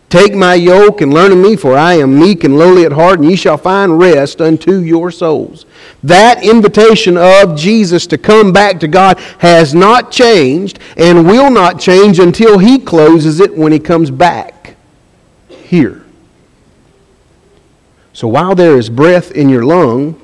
Take 0.10 0.34
my 0.34 0.56
yoke 0.56 1.02
and 1.02 1.14
learn 1.14 1.34
of 1.34 1.38
me, 1.38 1.58
for 1.58 1.78
I 1.78 1.96
am 1.96 2.18
meek 2.18 2.46
and 2.46 2.58
lowly 2.58 2.86
at 2.86 2.94
heart, 2.94 3.20
and 3.20 3.30
ye 3.30 3.36
shall 3.36 3.58
find 3.58 4.00
rest 4.00 4.40
unto 4.40 4.80
your 4.80 5.12
souls. 5.12 5.66
That 6.02 6.46
invitation 6.46 7.18
of 7.18 7.58
Jesus 7.58 8.08
to 8.08 8.18
come 8.18 8.54
back 8.54 8.80
to 8.80 8.88
God 8.88 9.20
has 9.40 9.76
not 9.76 10.10
changed 10.10 10.80
and 10.96 11.28
will 11.28 11.52
not 11.52 11.80
change 11.80 12.20
until 12.20 12.58
he 12.58 12.80
closes 12.80 13.42
it 13.42 13.58
when 13.58 13.74
he 13.74 13.80
comes 13.80 14.10
back 14.10 14.78
here. 15.50 16.06
So 18.14 18.30
while 18.30 18.56
there 18.56 18.78
is 18.78 18.90
breath 18.90 19.32
in 19.32 19.50
your 19.50 19.66
lung 19.66 20.20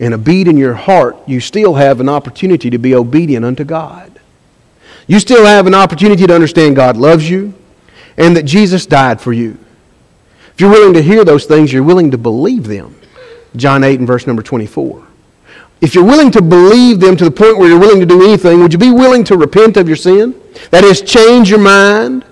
and 0.00 0.12
a 0.12 0.18
beat 0.18 0.48
in 0.48 0.56
your 0.56 0.74
heart, 0.74 1.16
you 1.28 1.38
still 1.38 1.74
have 1.74 2.00
an 2.00 2.08
opportunity 2.08 2.68
to 2.68 2.78
be 2.78 2.96
obedient 2.96 3.44
unto 3.44 3.62
God. 3.62 4.18
You 5.06 5.20
still 5.20 5.46
have 5.46 5.68
an 5.68 5.74
opportunity 5.74 6.26
to 6.26 6.34
understand 6.34 6.74
God 6.74 6.96
loves 6.96 7.30
you 7.30 7.54
and 8.16 8.36
that 8.36 8.44
Jesus 8.44 8.86
died 8.86 9.20
for 9.20 9.32
you. 9.32 9.58
If 10.54 10.60
you're 10.60 10.70
willing 10.70 10.94
to 10.94 11.02
hear 11.02 11.24
those 11.24 11.46
things, 11.46 11.72
you're 11.72 11.82
willing 11.82 12.10
to 12.10 12.18
believe 12.18 12.64
them. 12.64 12.94
John 13.56 13.84
8 13.84 13.98
and 13.98 14.06
verse 14.06 14.26
number 14.26 14.42
24. 14.42 15.06
If 15.80 15.94
you're 15.94 16.04
willing 16.04 16.30
to 16.32 16.42
believe 16.42 17.00
them 17.00 17.16
to 17.16 17.24
the 17.24 17.30
point 17.30 17.58
where 17.58 17.68
you're 17.68 17.80
willing 17.80 18.00
to 18.00 18.06
do 18.06 18.22
anything, 18.22 18.60
would 18.60 18.72
you 18.72 18.78
be 18.78 18.92
willing 18.92 19.24
to 19.24 19.36
repent 19.36 19.76
of 19.76 19.88
your 19.88 19.96
sin? 19.96 20.40
That 20.70 20.84
is, 20.84 21.02
change 21.02 21.50
your 21.50 21.58
mind, 21.58 22.24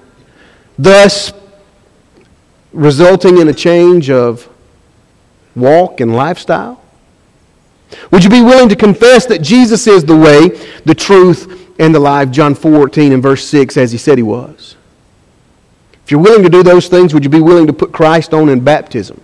thus 0.78 1.32
resulting 2.72 3.38
in 3.38 3.48
a 3.48 3.52
change 3.52 4.08
of 4.10 4.48
walk 5.56 6.00
and 6.00 6.14
lifestyle? 6.14 6.82
Would 8.12 8.22
you 8.22 8.30
be 8.30 8.40
willing 8.40 8.68
to 8.68 8.76
confess 8.76 9.26
that 9.26 9.42
Jesus 9.42 9.86
is 9.86 10.04
the 10.04 10.16
way, 10.16 10.48
the 10.84 10.94
truth, 10.94 11.76
and 11.80 11.94
the 11.94 11.98
life? 11.98 12.30
John 12.30 12.54
14 12.54 13.12
and 13.12 13.22
verse 13.22 13.44
6, 13.48 13.76
as 13.76 13.90
he 13.90 13.98
said 13.98 14.16
he 14.16 14.22
was. 14.22 14.76
If 16.10 16.12
you're 16.12 16.22
willing 16.22 16.42
to 16.42 16.48
do 16.48 16.64
those 16.64 16.88
things, 16.88 17.14
would 17.14 17.22
you 17.22 17.30
be 17.30 17.40
willing 17.40 17.68
to 17.68 17.72
put 17.72 17.92
Christ 17.92 18.34
on 18.34 18.48
in 18.48 18.64
baptism? 18.64 19.20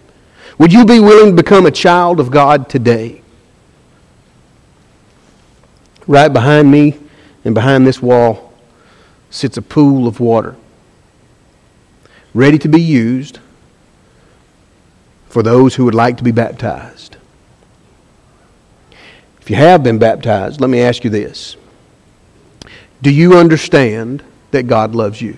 Would 0.57 0.72
you 0.72 0.85
be 0.85 1.01
willing 1.01 1.35
to 1.35 1.42
become 1.42 1.66
a 1.66 1.72
child 1.72 2.20
of 2.20 2.31
God 2.31 2.68
today? 2.68 3.22
Right 6.07 6.33
behind 6.33 6.70
me 6.70 6.96
and 7.44 7.57
behind 7.57 7.88
this 7.88 8.01
wall 8.01 8.55
sits 9.31 9.57
a 9.57 9.62
pool 9.62 10.07
of 10.07 10.20
water, 10.20 10.55
ready 12.33 12.57
to 12.57 12.68
be 12.68 12.81
used 12.81 13.40
for 15.29 15.42
those 15.42 15.75
who 15.75 15.87
would 15.87 15.94
like 15.96 16.18
to 16.18 16.22
be 16.22 16.31
baptized. 16.31 17.16
If 19.40 19.51
you 19.51 19.57
have 19.57 19.83
been 19.83 19.99
baptized, 19.99 20.61
let 20.61 20.70
me 20.70 20.81
ask 20.83 21.03
you 21.03 21.11
this 21.11 21.57
Do 23.03 23.11
you 23.11 23.37
understand 23.37 24.22
that 24.53 24.68
God 24.68 24.94
loves 24.94 25.20
you? 25.20 25.37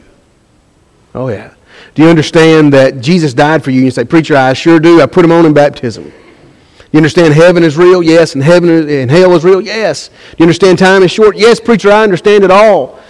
Oh, 1.18 1.28
yeah. 1.28 1.52
Do 1.96 2.02
you 2.02 2.09
understand 2.09 2.72
that 2.74 3.00
Jesus 3.00 3.35
died 3.35 3.64
for 3.64 3.72
you? 3.72 3.78
And 3.78 3.87
you 3.87 3.90
say, 3.90 4.04
Preacher, 4.04 4.37
I 4.37 4.52
sure 4.52 4.78
do. 4.78 5.00
I 5.00 5.07
put 5.07 5.24
him 5.24 5.33
on 5.33 5.46
in 5.46 5.52
baptism. 5.52 6.12
You 6.92 6.96
understand 6.96 7.35
heaven 7.35 7.64
is 7.64 7.76
real? 7.76 8.04
Yes. 8.04 8.35
And 8.35 8.44
heaven 8.44 8.88
and 8.88 9.11
hell 9.11 9.35
is 9.35 9.42
real? 9.42 9.61
Yes. 9.61 10.09
Do 10.09 10.37
you 10.38 10.44
understand 10.44 10.78
time 10.78 11.02
is 11.02 11.11
short? 11.11 11.37
Yes, 11.37 11.59
preacher, 11.59 11.90
I 11.90 12.04
understand 12.04 12.44
it 12.44 12.52
all. 12.52 13.00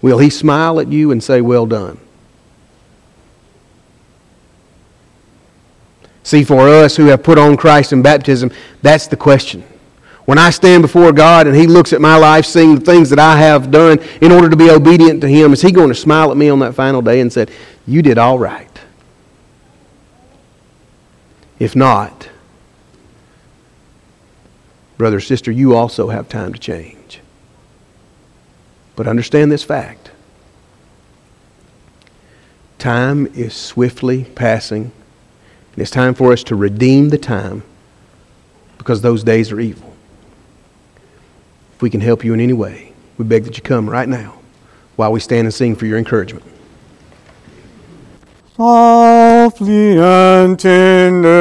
Will 0.00 0.18
he 0.18 0.30
smile 0.30 0.78
at 0.78 0.86
you 0.86 1.10
and 1.10 1.20
say, 1.20 1.40
Well 1.40 1.66
done? 1.66 1.98
See, 6.22 6.44
for 6.44 6.68
us 6.68 6.94
who 6.94 7.06
have 7.06 7.24
put 7.24 7.38
on 7.38 7.56
Christ 7.56 7.92
in 7.92 8.02
baptism, 8.02 8.52
that's 8.82 9.08
the 9.08 9.16
question. 9.16 9.64
When 10.30 10.38
I 10.38 10.50
stand 10.50 10.82
before 10.82 11.10
God 11.10 11.48
and 11.48 11.56
He 11.56 11.66
looks 11.66 11.92
at 11.92 12.00
my 12.00 12.14
life, 12.14 12.46
seeing 12.46 12.76
the 12.76 12.80
things 12.80 13.10
that 13.10 13.18
I 13.18 13.36
have 13.38 13.72
done 13.72 13.98
in 14.20 14.30
order 14.30 14.48
to 14.48 14.54
be 14.54 14.70
obedient 14.70 15.20
to 15.22 15.26
Him, 15.26 15.52
is 15.52 15.60
He 15.60 15.72
going 15.72 15.88
to 15.88 15.94
smile 15.96 16.30
at 16.30 16.36
me 16.36 16.48
on 16.48 16.60
that 16.60 16.76
final 16.76 17.02
day 17.02 17.18
and 17.18 17.32
say, 17.32 17.46
You 17.84 18.00
did 18.00 18.16
all 18.16 18.38
right? 18.38 18.70
If 21.58 21.74
not, 21.74 22.28
brother, 24.98 25.18
sister, 25.18 25.50
you 25.50 25.74
also 25.74 26.10
have 26.10 26.28
time 26.28 26.52
to 26.52 26.60
change. 26.60 27.18
But 28.94 29.08
understand 29.08 29.50
this 29.50 29.64
fact 29.64 30.12
time 32.78 33.26
is 33.34 33.52
swiftly 33.52 34.26
passing 34.36 34.92
and 35.72 35.82
it's 35.82 35.90
time 35.90 36.14
for 36.14 36.32
us 36.32 36.44
to 36.44 36.54
redeem 36.54 37.08
the 37.08 37.18
time 37.18 37.64
because 38.78 39.02
those 39.02 39.24
days 39.24 39.50
are 39.50 39.58
evil. 39.58 39.89
If 41.80 41.82
we 41.82 41.88
can 41.88 42.02
help 42.02 42.22
you 42.26 42.34
in 42.34 42.40
any 42.40 42.52
way, 42.52 42.92
we 43.16 43.24
beg 43.24 43.44
that 43.44 43.56
you 43.56 43.62
come 43.62 43.88
right 43.88 44.06
now 44.06 44.38
while 44.96 45.12
we 45.12 45.18
stand 45.18 45.46
and 45.46 45.54
sing 45.54 45.74
for 45.74 45.86
your 45.86 45.96
encouragement. 45.96 46.44
Softly 48.54 49.98
and 49.98 50.58
tender. 50.60 51.40